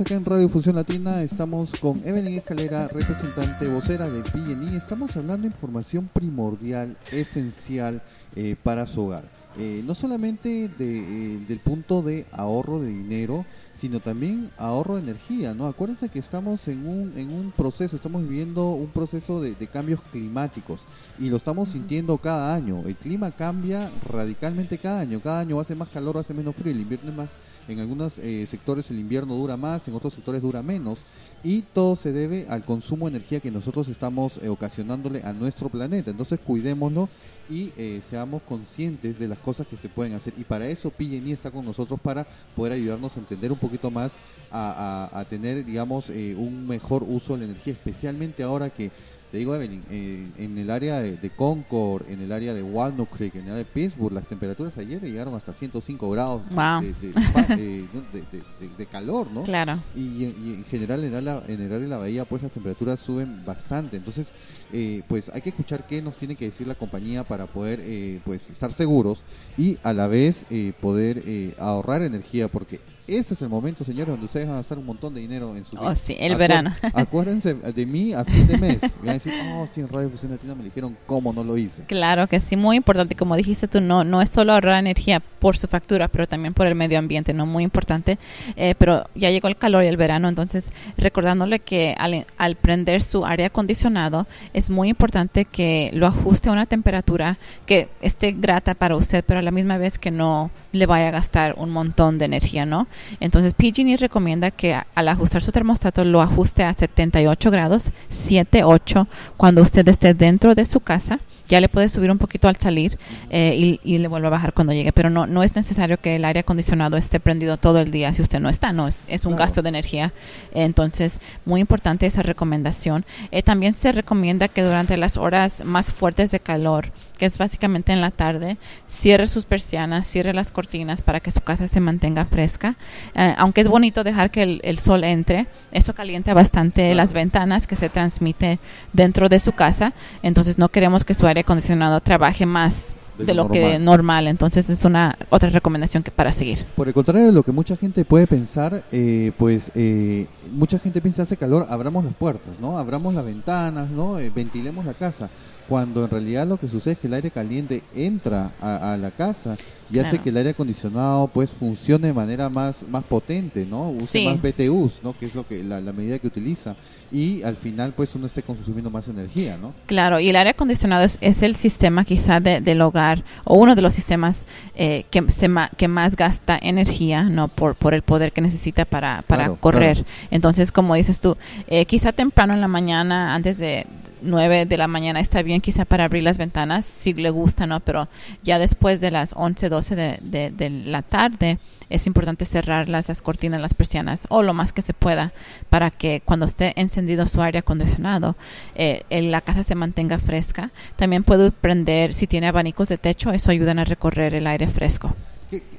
Acá 0.05 0.13
en 0.13 0.25
Radio 0.25 0.49
Fusión 0.49 0.75
Latina. 0.75 1.23
Estamos 1.23 1.79
con 1.79 1.99
Evelyn 2.05 2.37
Escalera, 2.37 2.87
representante 2.87 3.67
vocera 3.67 4.07
de 4.07 4.21
PNI. 4.21 4.77
Estamos 4.77 5.17
hablando 5.17 5.41
de 5.41 5.47
información 5.47 6.07
primordial, 6.13 6.95
esencial 7.11 8.03
eh, 8.35 8.55
para 8.61 8.85
su 8.85 9.01
hogar. 9.01 9.23
Eh, 9.57 9.81
no 9.83 9.95
solamente 9.95 10.69
eh, 10.77 11.39
del 11.47 11.57
punto 11.57 12.03
de 12.03 12.27
ahorro 12.31 12.79
de 12.79 12.89
dinero, 12.89 13.47
sino 13.85 13.99
también 13.99 14.49
ahorro 14.57 14.95
de 14.95 15.03
energía, 15.03 15.53
¿no? 15.53 15.67
Acuérdense 15.67 16.09
que 16.09 16.17
estamos 16.17 16.67
en 16.67 16.87
un, 16.87 17.13
en 17.15 17.31
un 17.31 17.51
proceso, 17.51 17.95
estamos 17.95 18.23
viviendo 18.23 18.71
un 18.71 18.87
proceso 18.87 19.39
de, 19.39 19.53
de 19.53 19.67
cambios 19.67 20.01
climáticos 20.11 20.79
y 21.19 21.29
lo 21.29 21.37
estamos 21.37 21.69
sintiendo 21.69 22.17
cada 22.17 22.55
año. 22.55 22.81
El 22.87 22.95
clima 22.95 23.29
cambia 23.29 23.91
radicalmente 24.09 24.79
cada 24.79 25.01
año. 25.01 25.19
Cada 25.21 25.41
año 25.41 25.59
hace 25.59 25.75
más 25.75 25.89
calor, 25.89 26.17
hace 26.17 26.33
menos 26.33 26.55
frío. 26.55 26.71
El 26.71 26.81
invierno 26.81 27.11
es 27.11 27.15
más, 27.15 27.29
en 27.67 27.79
algunos 27.79 28.17
eh, 28.17 28.47
sectores 28.47 28.89
el 28.89 28.97
invierno 28.97 29.35
dura 29.35 29.55
más, 29.55 29.87
en 29.87 29.93
otros 29.93 30.15
sectores 30.15 30.41
dura 30.41 30.63
menos. 30.63 30.97
Y 31.43 31.61
todo 31.61 31.95
se 31.95 32.11
debe 32.11 32.47
al 32.49 32.63
consumo 32.63 33.07
de 33.07 33.17
energía 33.17 33.39
que 33.39 33.51
nosotros 33.51 33.87
estamos 33.87 34.37
eh, 34.41 34.49
ocasionándole 34.49 35.21
a 35.23 35.31
nuestro 35.33 35.69
planeta. 35.69 36.11
Entonces 36.11 36.39
cuidémoslo 36.39 37.07
y 37.49 37.71
eh, 37.77 38.01
seamos 38.09 38.41
conscientes 38.43 39.19
de 39.19 39.27
las 39.27 39.37
cosas 39.39 39.67
que 39.67 39.77
se 39.77 39.89
pueden 39.89 40.13
hacer. 40.13 40.33
Y 40.37 40.43
para 40.43 40.67
eso 40.67 40.89
PG&E 40.89 41.31
está 41.31 41.51
con 41.51 41.65
nosotros 41.65 41.99
para 41.99 42.25
poder 42.55 42.73
ayudarnos 42.73 43.15
a 43.15 43.19
entender 43.19 43.51
un 43.51 43.57
poquito 43.57 43.91
más, 43.91 44.13
a 44.51 45.25
tener, 45.29 45.65
digamos, 45.65 46.09
eh, 46.09 46.33
un 46.37 46.67
mejor 46.67 47.03
uso 47.07 47.33
de 47.33 47.39
la 47.39 47.45
energía, 47.51 47.73
especialmente 47.73 48.41
ahora 48.41 48.69
que, 48.69 48.91
te 49.35 49.39
digo, 49.39 49.53
Evelyn, 49.53 49.83
eh, 49.91 50.25
en 50.37 50.57
el 50.57 50.69
área 50.69 51.01
de, 51.01 51.17
de 51.17 51.29
Concord, 51.29 52.09
en 52.09 52.21
el 52.21 52.31
área 52.31 52.53
de 52.53 52.63
Walnut 52.63 53.09
Creek, 53.09 53.35
en 53.35 53.41
el 53.41 53.47
área 53.47 53.57
de 53.57 53.65
Pittsburgh, 53.65 54.13
las 54.13 54.25
temperaturas 54.27 54.77
ayer 54.77 55.01
llegaron 55.01 55.35
hasta 55.35 55.51
105 55.51 56.09
grados 56.09 56.41
de- 56.49 56.55
Wow. 56.55 56.81
de, 56.81 56.93
de- 56.93 57.55
de- 57.57 57.87
de- 58.13 58.23
de- 58.61 58.75
de 58.77 58.85
calor, 58.85 59.29
¿no? 59.31 59.43
Claro. 59.43 59.77
Y, 59.93 59.99
y 60.23 60.53
en 60.57 60.63
general 60.71 61.03
en 61.03 61.15
el, 61.15 61.27
área- 61.27 61.43
en 61.49 61.59
el 61.59 61.67
área 61.67 61.79
de 61.79 61.87
la 61.89 61.97
bahía 61.97 62.23
pues 62.23 62.43
las 62.43 62.51
temperaturas 62.53 62.97
suben 63.01 63.43
bastante 63.45 63.97
entonces 63.97 64.27
eh, 64.71 65.01
pues 65.09 65.27
hay 65.33 65.41
que 65.41 65.49
escuchar 65.49 65.85
qué 65.85 66.01
nos 66.01 66.15
tiene 66.15 66.37
que 66.37 66.45
decir 66.45 66.65
la 66.65 66.75
compañía 66.75 67.25
para 67.25 67.45
poder 67.45 67.81
eh, 67.83 68.21
pues 68.23 68.49
estar 68.49 68.71
seguros 68.71 69.19
y 69.57 69.77
a 69.83 69.91
la 69.91 70.07
vez 70.07 70.45
eh, 70.49 70.71
poder 70.79 71.23
ahorrar 71.59 72.03
energía 72.03 72.47
porque 72.47 72.79
este 73.07 73.33
es 73.35 73.41
el 73.41 73.49
momento 73.49 73.83
señores 73.83 74.07
donde 74.07 74.25
ustedes 74.25 74.47
van 74.47 74.55
a 74.55 74.59
gastar 74.59 74.77
un 74.77 74.85
montón 74.85 75.13
de 75.13 75.21
dinero 75.21 75.55
en 75.55 75.63
su 75.65 75.75
Oh, 75.77 75.81
vida. 75.81 75.95
sí, 75.95 76.15
el 76.19 76.35
verano. 76.35 76.73
acuérdense 76.93 77.53
de 77.53 77.85
mí 77.85 78.13
a 78.13 78.23
fin 78.25 78.47
de 78.47 78.57
mes 78.57 78.79
y 78.83 78.99
van 78.99 79.09
a 79.09 79.13
decir 79.13 79.33
oh 79.55 79.67
sí 79.71 79.81
en 79.81 79.89
Radio 79.89 80.09
Fusión 80.09 80.31
Latina 80.31 80.55
me 80.55 80.63
dijeron 80.63 80.97
cómo 81.05 81.31
no 81.33 81.43
lo 81.43 81.57
hice 81.57 81.83
Claro 81.87 82.27
que 82.27 82.39
sí, 82.39 82.55
muy 82.55 82.77
importante. 82.77 83.15
Como 83.15 83.35
dijiste 83.35 83.67
tú, 83.67 83.81
no, 83.81 84.03
no 84.03 84.21
es 84.21 84.29
solo 84.29 84.53
ahorrar 84.53 84.79
energía 84.79 85.19
por 85.19 85.57
su 85.57 85.67
factura, 85.67 86.07
pero 86.07 86.27
también 86.27 86.53
por 86.53 86.65
el 86.67 86.75
medio 86.75 86.97
ambiente, 86.97 87.33
¿no? 87.33 87.45
Muy 87.45 87.63
importante. 87.63 88.17
Eh, 88.55 88.73
pero 88.77 89.07
ya 89.15 89.29
llegó 89.29 89.47
el 89.47 89.57
calor 89.57 89.83
y 89.83 89.87
el 89.87 89.97
verano, 89.97 90.27
entonces 90.29 90.71
recordándole 90.97 91.59
que 91.59 91.95
al, 91.97 92.25
al 92.37 92.55
prender 92.55 93.01
su 93.03 93.25
aire 93.25 93.45
acondicionado 93.45 94.25
es 94.53 94.69
muy 94.69 94.89
importante 94.89 95.45
que 95.45 95.91
lo 95.93 96.07
ajuste 96.07 96.49
a 96.49 96.51
una 96.51 96.65
temperatura 96.65 97.37
que 97.65 97.89
esté 98.01 98.31
grata 98.31 98.73
para 98.73 98.95
usted, 98.95 99.23
pero 99.25 99.39
a 99.39 99.43
la 99.43 99.51
misma 99.51 99.77
vez 99.77 99.99
que 99.99 100.11
no 100.11 100.49
le 100.71 100.85
vaya 100.85 101.09
a 101.09 101.11
gastar 101.11 101.55
un 101.57 101.69
montón 101.69 102.17
de 102.17 102.25
energía, 102.25 102.65
¿no? 102.65 102.87
Entonces 103.19 103.53
PG&E 103.53 103.97
recomienda 103.97 104.51
que 104.51 104.75
al 104.95 105.07
ajustar 105.07 105.41
su 105.41 105.51
termostato 105.51 106.03
lo 106.03 106.21
ajuste 106.21 106.63
a 106.63 106.73
78 106.73 107.51
grados, 107.51 107.91
7, 108.09 108.63
8, 108.63 109.07
cuando 109.37 109.61
usted 109.61 109.87
esté 109.87 110.13
dentro 110.13 110.55
de 110.55 110.65
su 110.65 110.79
casa. 110.79 111.19
Ya 111.47 111.61
le 111.61 111.69
puede 111.69 111.89
subir 111.89 112.09
un 112.09 112.17
poquito 112.17 112.47
al 112.47 112.55
salir 112.55 112.97
eh, 113.29 113.55
y, 113.55 113.79
y 113.83 113.99
le 113.99 114.07
vuelve 114.07 114.25
a 114.25 114.31
bajar 114.31 114.53
cuando 114.53 114.73
llegue, 114.73 114.91
pero 114.91 115.11
no, 115.11 115.27
no 115.27 115.43
es 115.43 115.55
necesario 115.55 115.99
que 115.99 116.15
el 116.15 116.25
aire 116.25 116.39
acondicionado 116.39 116.97
esté 116.97 117.19
prendido 117.19 117.57
todo 117.57 117.79
el 117.79 117.91
día 117.91 118.11
si 118.15 118.23
usted 118.23 118.39
no 118.39 118.49
está, 118.49 118.73
no, 118.73 118.87
es, 118.87 119.05
es 119.07 119.25
un 119.25 119.33
Claro. 119.33 119.45
gasto 119.45 119.61
de 119.61 119.69
energía. 119.69 120.11
Entonces, 120.55 121.19
muy 121.45 121.61
importante 121.61 122.07
esa 122.07 122.23
recomendación. 122.23 123.05
Eh, 123.31 123.43
también 123.43 123.73
se 123.75 123.91
recomienda 123.91 124.47
que 124.47 124.63
durante 124.63 124.97
las 124.97 125.17
horas 125.17 125.63
más 125.63 125.91
fuertes 125.91 126.31
de 126.31 126.39
calor, 126.39 126.91
que 127.19 127.25
es 127.27 127.37
básicamente 127.37 127.93
en 127.93 128.01
la 128.01 128.11
tarde, 128.11 128.57
cierre 128.87 129.27
sus 129.27 129.45
persianas, 129.45 130.07
cierre 130.07 130.33
las 130.33 130.51
cortinas 130.51 131.01
para 131.01 131.19
que 131.19 131.31
su 131.31 131.41
casa 131.41 131.67
se 131.67 131.79
mantenga 131.79 132.25
fresca. 132.25 132.75
Eh, 133.15 133.33
aunque 133.37 133.61
es 133.61 133.67
bonito 133.67 134.03
dejar 134.03 134.29
que 134.31 134.43
el, 134.43 134.61
el 134.63 134.79
sol 134.79 135.03
entre, 135.03 135.47
eso 135.71 135.93
calienta 135.93 136.33
bastante 136.33 136.93
las 136.95 137.13
ventanas 137.13 137.67
que 137.67 137.75
se 137.75 137.89
transmite 137.89 138.59
dentro 138.93 139.29
de 139.29 139.39
su 139.39 139.51
casa. 139.51 139.93
Entonces 140.23 140.57
no 140.57 140.69
queremos 140.69 141.03
que 141.03 141.13
su 141.13 141.25
aire 141.27 141.41
acondicionado 141.41 141.99
trabaje 142.01 142.45
más 142.45 142.95
De 143.17 143.25
de, 143.25 143.33
lo 143.33 143.43
lo 143.43 143.49
que 143.49 143.79
normal. 143.79 144.27
Entonces 144.27 144.69
es 144.69 144.83
una 144.83 145.17
otra 145.29 145.49
recomendación 145.49 146.03
que 146.03 146.11
para 146.11 146.31
seguir. 146.31 146.65
Por 146.75 146.87
el 146.87 146.93
contrario 146.93 147.27
de 147.27 147.31
lo 147.31 147.43
que 147.43 147.53
mucha 147.53 147.77
gente 147.77 148.03
puede 148.03 148.27
pensar, 148.27 148.83
eh, 148.91 149.31
pues 149.37 149.71
eh, 149.75 150.27
mucha 150.51 150.79
gente 150.79 150.99
piensa 151.01 151.23
hace 151.23 151.37
calor, 151.37 151.65
abramos 151.69 152.03
las 152.03 152.13
puertas, 152.13 152.59
¿no? 152.59 152.77
Abramos 152.77 153.13
las 153.13 153.25
ventanas, 153.25 153.89
¿no? 153.89 154.19
Eh, 154.19 154.31
ventilemos 154.35 154.85
la 154.85 154.93
casa. 154.93 155.29
Cuando 155.67 156.03
en 156.03 156.09
realidad 156.11 156.45
lo 156.47 156.57
que 156.57 156.67
sucede 156.69 156.93
es 156.93 156.99
que 156.99 157.07
el 157.07 157.13
aire 157.15 157.31
caliente 157.31 157.81
entra 157.95 158.51
a, 158.61 158.93
a 158.93 158.97
la 158.97 159.09
casa 159.11 159.57
y 159.91 159.99
hace 159.99 160.17
que 160.19 160.29
el 160.29 160.37
aire 160.37 160.49
acondicionado 160.51 161.27
pues 161.27 161.51
funcione 161.51 162.07
de 162.07 162.13
manera 162.13 162.49
más, 162.49 162.77
más 162.89 163.03
potente, 163.03 163.67
¿no? 163.69 163.89
Use 163.91 164.05
Sí. 164.07 164.25
más 164.25 164.41
BTUs, 164.41 164.93
¿no? 165.03 165.13
Que 165.17 165.27
es 165.27 165.35
lo 165.35 165.47
que 165.47 165.63
la, 165.63 165.79
la 165.79 165.93
medida 165.93 166.17
que 166.19 166.25
utiliza 166.27 166.75
y 167.11 167.43
al 167.43 167.55
final 167.55 167.93
pues 167.95 168.13
uno 168.15 168.25
esté 168.25 168.41
consumiendo 168.41 168.89
más 168.89 169.07
energía, 169.07 169.57
¿no? 169.61 169.73
Claro, 169.85 170.19
y 170.19 170.29
el 170.29 170.35
aire 170.35 170.49
acondicionado 170.51 171.03
es, 171.03 171.17
es 171.21 171.43
el 171.43 171.55
sistema 171.55 172.03
quizá 172.03 172.39
de- 172.39 172.61
del 172.61 172.81
hogar 172.81 173.23
o 173.43 173.55
uno 173.55 173.75
de 173.75 173.81
los 173.83 173.93
sistemas 173.93 174.45
eh, 174.75 175.05
que, 175.11 175.31
se 175.31 175.47
ma- 175.47 175.69
que 175.77 175.87
más 175.87 176.15
gasta 176.15 176.57
energía, 176.61 177.23
no 177.23 177.47
por, 177.47 177.75
por 177.75 177.93
el 177.93 178.01
poder 178.01 178.31
que 178.31 178.41
necesita 178.41 178.85
para, 178.85 179.21
para 179.27 179.43
Claro, 179.45 179.57
correr. 179.59 179.97
claro. 179.97 180.09
Entonces, 180.31 180.71
como 180.71 180.95
dices 180.95 181.19
tú, 181.19 181.37
eh, 181.67 181.85
quizá 181.85 182.11
temprano 182.11 182.53
en 182.53 182.61
la 182.61 182.67
mañana, 182.67 183.35
antes 183.35 183.59
de 183.59 183.85
9 184.25 184.65
de 184.65 184.77
la 184.77 184.87
mañana 184.87 185.19
está 185.19 185.41
bien 185.41 185.61
quizá 185.61 185.85
para 185.85 186.05
abrir 186.05 186.23
las 186.23 186.37
ventanas 186.37 186.85
si 186.85 187.13
le 187.13 187.29
gusta, 187.29 187.65
¿no? 187.67 187.79
Pero 187.79 188.07
ya 188.43 188.59
después 188.59 189.01
de 189.01 189.11
las 189.11 189.33
11, 189.35 189.69
12 189.69 189.95
de, 189.95 190.51
de, 190.51 190.69
la 190.69 191.01
tarde 191.01 191.59
es 191.89 192.07
importante 192.07 192.45
cerrarlas, 192.45 193.07
las 193.07 193.21
cortinas, 193.21 193.61
las 193.61 193.73
persianas 193.73 194.25
o 194.29 194.41
lo 194.43 194.53
más 194.53 194.73
que 194.73 194.81
se 194.81 194.93
pueda 194.93 195.33
para 195.69 195.91
que 195.91 196.21
cuando 196.25 196.45
esté 196.45 196.73
encendido 196.79 197.27
su 197.27 197.41
aire 197.41 197.59
acondicionado 197.59 198.35
eh, 198.75 199.03
el- 199.09 199.31
la 199.31 199.41
casa 199.41 199.63
se 199.63 199.75
mantenga 199.75 200.19
fresca. 200.19 200.71
También 200.95 201.23
puede 201.23 201.51
prender, 201.51 202.13
si 202.13 202.27
tiene 202.27 202.47
abanicos 202.47 202.89
de 202.89 202.97
techo, 202.97 203.31
eso 203.31 203.51
ayudan 203.51 203.79
a 203.79 203.85
recorrer 203.85 204.33
el 204.35 204.47
aire 204.47 204.67
fresco. 204.67 205.15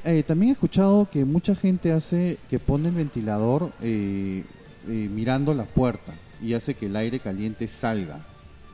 Eh, 0.05 0.22
también 0.22 0.51
he 0.51 0.53
escuchado 0.53 1.09
que 1.11 1.24
mucha 1.24 1.55
gente 1.55 1.92
hace 1.92 2.38
que 2.49 2.59
pone 2.59 2.88
el 2.88 2.94
ventilador 2.94 3.72
eh, 3.82 4.44
eh, 4.88 5.09
mirando 5.12 5.53
la 5.55 5.64
puerta 5.64 6.12
y 6.40 6.55
hace 6.55 6.74
que 6.74 6.86
el 6.86 6.97
aire 6.97 7.18
caliente 7.18 7.66
salga 7.66 8.20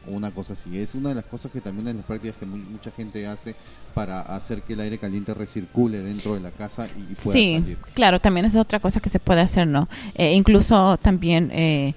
una 0.06 0.30
cosa 0.30 0.54
así. 0.54 0.78
Es 0.78 0.94
una 0.94 1.10
de 1.10 1.14
las 1.16 1.24
cosas 1.24 1.52
que 1.52 1.60
también 1.60 1.88
en 1.88 1.98
las 1.98 2.06
prácticas 2.06 2.36
que 2.38 2.46
mu- 2.46 2.56
mucha 2.56 2.90
gente 2.90 3.26
hace 3.26 3.54
para 3.94 4.20
hacer 4.22 4.62
que 4.62 4.72
el 4.72 4.80
aire 4.80 4.98
caliente 4.98 5.32
recircule 5.34 5.98
dentro 5.98 6.34
de 6.34 6.40
la 6.40 6.50
casa 6.50 6.86
y, 6.96 7.12
y 7.12 7.14
pueda 7.14 7.32
Sí, 7.32 7.58
salir. 7.60 7.78
claro, 7.94 8.18
también 8.20 8.46
es 8.46 8.54
otra 8.56 8.80
cosa 8.80 9.00
que 9.00 9.10
se 9.10 9.18
puede 9.20 9.40
hacer, 9.40 9.66
¿no? 9.66 9.88
Eh, 10.14 10.32
incluso 10.34 10.96
también, 10.98 11.50
eh, 11.52 11.94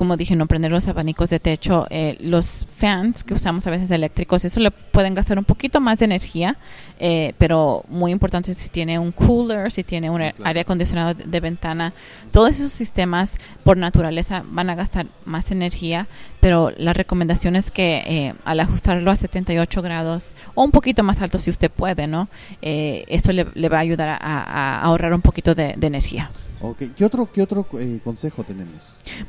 como 0.00 0.16
dije, 0.16 0.34
no 0.34 0.46
prender 0.46 0.72
los 0.72 0.88
abanicos 0.88 1.28
de 1.28 1.40
techo, 1.40 1.86
eh, 1.90 2.16
los 2.22 2.66
fans 2.74 3.22
que 3.22 3.34
usamos 3.34 3.66
a 3.66 3.70
veces 3.70 3.90
eléctricos, 3.90 4.46
eso 4.46 4.58
le 4.58 4.70
pueden 4.70 5.14
gastar 5.14 5.36
un 5.36 5.44
poquito 5.44 5.78
más 5.78 5.98
de 5.98 6.06
energía, 6.06 6.56
eh, 6.98 7.34
pero 7.36 7.84
muy 7.86 8.10
importante 8.10 8.54
si 8.54 8.70
tiene 8.70 8.98
un 8.98 9.12
cooler, 9.12 9.70
si 9.70 9.84
tiene 9.84 10.08
un 10.08 10.16
claro. 10.16 10.36
aire 10.42 10.60
acondicionado 10.60 11.12
de, 11.12 11.24
de 11.24 11.40
ventana, 11.40 11.92
todos 12.32 12.48
esos 12.48 12.72
sistemas 12.72 13.38
por 13.62 13.76
naturaleza 13.76 14.42
van 14.46 14.70
a 14.70 14.74
gastar 14.74 15.04
más 15.26 15.50
energía, 15.50 16.06
pero 16.40 16.72
la 16.78 16.94
recomendación 16.94 17.54
es 17.54 17.70
que 17.70 18.02
eh, 18.06 18.34
al 18.46 18.60
ajustarlo 18.60 19.10
a 19.10 19.16
78 19.16 19.82
grados 19.82 20.32
o 20.54 20.64
un 20.64 20.70
poquito 20.70 21.02
más 21.02 21.20
alto 21.20 21.38
si 21.38 21.50
usted 21.50 21.70
puede, 21.70 22.06
¿no? 22.06 22.28
Eh, 22.62 23.04
esto 23.08 23.32
le, 23.32 23.48
le 23.52 23.68
va 23.68 23.76
a 23.76 23.80
ayudar 23.80 24.08
a, 24.08 24.16
a 24.16 24.80
ahorrar 24.80 25.12
un 25.12 25.20
poquito 25.20 25.54
de, 25.54 25.74
de 25.76 25.86
energía. 25.86 26.30
Ok, 26.62 26.82
¿Qué 26.96 27.04
otro, 27.04 27.28
qué 27.32 27.42
otro 27.42 27.66
eh, 27.78 28.00
consejo 28.04 28.44
tenemos? 28.44 28.74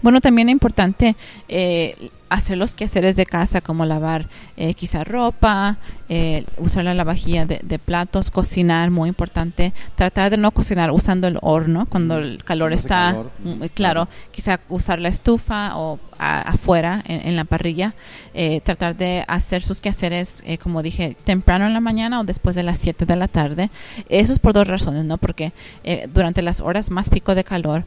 Bueno, 0.02 0.20
también 0.20 0.50
es 0.50 0.54
importante 0.54 1.16
eh, 1.48 2.10
hacer 2.32 2.58
los 2.58 2.76
quehaceres 2.76 3.16
de 3.16 3.26
casa, 3.26 3.62
como 3.62 3.86
lavar 3.86 4.26
eh, 4.58 4.74
quizá 4.74 5.04
ropa, 5.04 5.78
eh, 6.10 6.46
usar 6.58 6.84
la 6.86 6.94
lavajilla 6.94 7.46
de, 7.46 7.60
de 7.64 7.78
platos, 7.80 8.32
cocinar, 8.32 8.90
muy 8.90 9.10
importante. 9.10 9.74
Tratar 9.96 10.30
de 10.30 10.38
no 10.38 10.52
cocinar 10.52 10.92
usando 10.92 11.28
el 11.28 11.38
horno 11.42 11.86
cuando 11.88 12.18
el 12.20 12.44
calor 12.44 12.74
está, 12.74 13.12
calor, 13.12 13.32
mm, 13.44 13.64
claro. 13.74 14.08
Quizá 14.32 14.60
usar 14.70 15.00
la 15.00 15.10
estufa 15.10 15.78
o 15.78 16.00
a- 16.20 16.42
afuera 16.42 17.04
en, 17.06 17.28
en 17.28 17.36
la 17.36 17.44
parrilla. 17.44 17.94
Eh, 18.34 18.62
tratar 18.62 18.96
de 18.96 19.26
hacer 19.28 19.62
sus 19.62 19.82
quehaceres, 19.82 20.42
eh, 20.46 20.58
como 20.58 20.82
dije, 20.82 21.18
temprano 21.26 21.66
en 21.68 21.74
la 21.74 21.82
mañana 21.82 22.20
o 22.20 22.24
después 22.24 22.56
de 22.56 22.64
las 22.64 22.78
7 22.78 23.06
de 23.06 23.16
la 23.18 23.28
tarde. 23.28 23.70
Eso 24.10 24.32
es 24.32 24.40
por 24.40 24.54
dos 24.54 24.68
razones, 24.68 25.04
¿no? 25.06 25.18
Porque 25.18 25.52
eh, 25.84 26.08
durante 26.14 26.42
las 26.42 26.62
horas 26.62 26.92
más 26.92 27.10
pico 27.10 27.36
de 27.36 27.44
calor, 27.44 27.84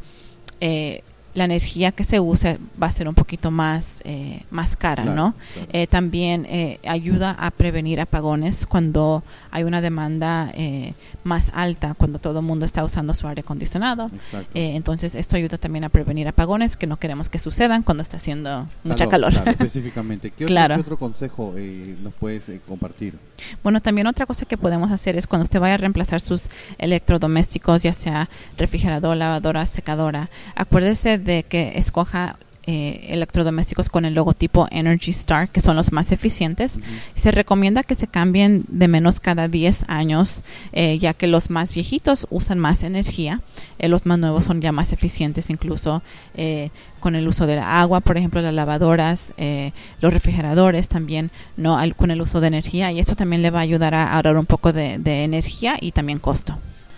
eh, 0.61 1.03
la 1.35 1.45
energía 1.45 1.91
que 1.93 2.05
se 2.05 2.21
use 2.21 2.59
va 2.81 2.87
a 2.87 2.93
ser 2.93 3.09
un 3.09 3.15
poquito 3.15 3.51
más, 3.51 4.01
eh, 4.05 4.43
más 4.51 4.77
cara, 4.77 5.03
Claro, 5.03 5.17
¿no? 5.17 5.35
claro. 5.55 5.69
Eh, 5.73 5.87
también 5.87 6.47
eh, 6.49 6.79
ayuda 6.87 7.33
a 7.33 7.51
prevenir 7.51 8.01
apagones 8.01 8.67
cuando 8.67 9.23
hay 9.51 9.65
una 9.65 9.81
demanda 9.81 10.51
eh, 10.55 10.95
más 11.25 11.51
alta, 11.55 11.95
cuando 11.95 12.19
todo 12.21 12.39
el 12.41 12.45
mundo 12.45 12.65
está 12.67 12.85
usando 12.85 13.15
su 13.15 13.27
aire 13.27 13.41
acondicionado. 13.41 14.11
Entonces, 14.55 15.15
esto 15.15 15.37
ayuda 15.37 15.59
también 15.59 15.85
a 15.85 15.89
prevenir 15.89 16.29
apagones 16.29 16.77
que 16.77 16.87
no 16.87 16.97
queremos 16.99 17.29
que 17.29 17.39
sucedan 17.39 17.83
cuando 17.83 18.03
está 18.03 18.17
haciendo 18.19 18.67
mucha 18.85 19.09
Calor, 19.09 19.33
calor. 19.33 19.33
claro, 19.33 19.51
específicamente. 19.59 20.31
¿Qué, 20.31 20.45
Claro. 20.47 20.75
otro, 20.75 20.85
qué 20.85 20.95
otro 20.95 20.99
consejo 20.99 21.55
nos 22.03 22.13
puedes 22.15 22.51
compartir? 22.69 23.15
Bueno, 23.63 23.81
también 23.81 24.07
otra 24.07 24.27
cosa 24.27 24.47
que 24.47 24.57
podemos 24.57 24.93
hacer 24.93 25.17
es 25.17 25.27
cuando 25.27 25.45
usted 25.45 25.59
vaya 25.61 25.75
a 25.75 25.79
reemplazar 25.79 26.21
sus 26.21 26.49
electrodomésticos, 26.79 27.83
ya 27.83 27.93
sea 27.93 28.29
refrigerador, 28.57 29.17
lavadora, 29.17 29.67
secadora, 29.67 30.31
acuérdese 30.55 31.19
de 31.25 31.43
que 31.43 31.73
escoja 31.77 32.37
eh, 32.67 33.09
electrodomésticos 33.11 33.91
con 33.91 34.07
el 34.07 34.15
logotipo 34.15 34.69
Energy 34.71 35.11
Star, 35.11 35.49
que 35.51 35.61
son 35.61 35.77
los 35.77 35.93
más 35.93 36.13
eficientes. 36.13 36.79
Se 37.15 37.31
recomienda 37.31 37.83
que 37.83 37.95
se 37.95 38.07
cambien 38.07 38.65
de 38.69 38.89
menos 38.89 39.21
cada 39.21 39.49
10 39.49 39.85
años, 39.89 40.41
eh, 40.73 40.99
ya 40.99 41.13
que 41.13 41.27
los 41.27 41.51
más 41.51 41.75
viejitos 41.75 42.27
usan 42.31 42.59
más 42.59 42.83
energía, 42.83 43.43
eh, 43.79 43.89
los 43.89 44.07
más 44.07 44.19
nuevos 44.19 44.45
son 44.45 44.63
ya 44.63 44.73
más 44.73 44.95
eficientes, 44.95 45.51
incluso 45.51 46.03
eh, 46.39 46.71
con 47.01 47.17
el 47.17 47.29
uso 47.29 47.47
de 47.47 47.57
la 47.57 47.83
agua, 47.83 48.01
por 48.01 48.17
ejemplo, 48.17 48.41
las 48.41 48.55
lavadoras, 48.55 49.35
eh, 49.37 49.73
los 50.01 50.11
refrigeradores 50.15 50.89
también, 50.89 51.31
no 51.59 51.77
Al- 51.77 51.95
con 51.95 52.11
el 52.11 52.23
uso 52.23 52.41
de 52.41 52.47
energía, 52.47 52.91
y 52.93 52.99
esto 52.99 53.15
también 53.15 53.43
le 53.43 53.51
va 53.51 53.59
a 53.59 53.63
ayudar 53.63 53.95
a 53.95 54.15
ahorrar 54.15 54.39
un 54.39 54.47
poco 54.47 54.73
de, 54.73 54.97
de 54.97 55.25
energía 55.25 55.77
y 55.79 55.93
también 55.93 56.19
costo. 56.19 56.57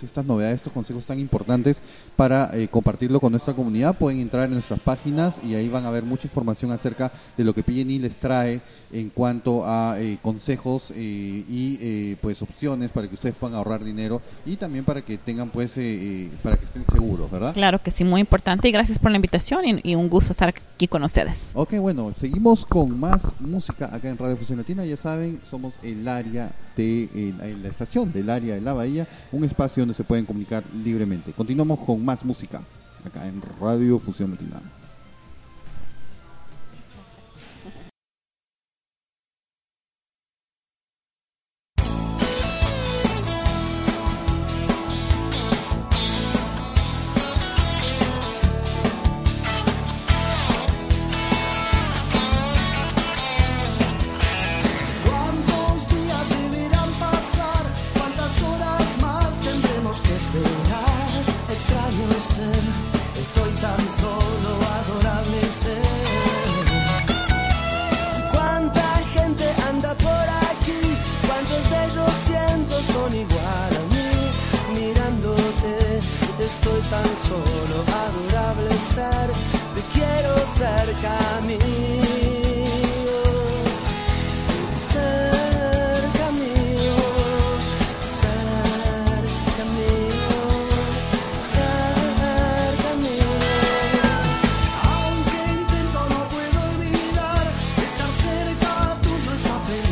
estas 0.02 0.24
novedades, 0.24 0.56
estos 0.56 0.72
consejos 0.72 1.06
tan 1.06 1.18
importantes 1.18 1.78
para 2.16 2.50
eh, 2.52 2.68
compartirlo 2.68 3.20
con 3.20 3.32
nuestra 3.32 3.54
comunidad. 3.54 3.96
Pueden 3.96 4.20
entrar 4.20 4.44
en 4.44 4.52
nuestras 4.52 4.80
páginas 4.80 5.38
y 5.42 5.54
ahí 5.54 5.68
van 5.68 5.86
a 5.86 5.90
ver 5.90 6.04
mucha 6.04 6.26
información 6.26 6.70
acerca 6.70 7.10
de 7.36 7.44
lo 7.44 7.54
que 7.54 7.62
PNI 7.62 7.98
les 7.98 8.16
trae 8.16 8.60
en 8.92 9.10
cuanto 9.10 9.64
a 9.64 10.00
eh, 10.00 10.18
consejos 10.22 10.92
eh, 10.94 11.44
y 11.48 11.78
eh, 11.80 12.16
pues 12.20 12.42
opciones 12.42 12.90
para 12.90 13.08
que 13.08 13.14
ustedes 13.14 13.34
puedan 13.34 13.56
ahorrar 13.56 13.84
dinero 13.84 14.20
y 14.46 14.56
también 14.56 14.84
para 14.84 15.02
que 15.02 15.18
tengan 15.18 15.50
pues 15.50 15.72
eh, 15.76 16.30
para 16.42 16.56
que 16.56 16.64
estén 16.64 16.84
seguros, 16.84 17.30
¿verdad? 17.30 17.54
Claro 17.54 17.82
que 17.82 17.90
sí, 17.90 18.04
muy 18.04 18.20
importante. 18.20 18.68
Y 18.68 18.72
gracias 18.72 18.98
por 18.98 19.10
la 19.10 19.16
invitación 19.16 19.64
y, 19.64 19.80
y 19.90 19.94
un 19.94 20.08
gusto 20.08 20.32
estar 20.32 20.48
aquí 20.48 20.88
con 20.88 21.02
ustedes. 21.02 21.50
Ok, 21.54 21.74
bueno, 21.78 22.12
seguimos 22.18 22.66
con 22.66 22.98
más 22.98 23.22
música 23.40 23.94
acá 23.94 24.08
en 24.08 24.18
Radio 24.18 24.36
Fusión 24.36 24.58
Latina. 24.58 24.84
Ya 24.84 24.96
saben, 24.96 25.40
somos 25.48 25.74
el 25.82 26.06
área 26.06 26.50
de 26.80 27.08
eh, 27.14 27.34
la- 27.38 27.46
la 27.46 27.68
estación 27.68 28.10
del 28.12 28.30
área 28.30 28.54
de 28.54 28.60
la 28.60 28.72
bahía, 28.72 29.06
un 29.32 29.44
espacio 29.44 29.82
donde 29.82 29.94
se 29.94 30.04
pueden 30.04 30.24
comunicar 30.26 30.62
libremente. 30.84 31.32
Continuamos 31.32 31.80
con 31.80 32.04
más 32.04 32.24
música 32.24 32.62
acá 33.04 33.26
en 33.26 33.40
Radio 33.60 33.98
Fusión 33.98 34.30
Latina. 34.30 34.60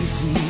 easy. 0.09 0.48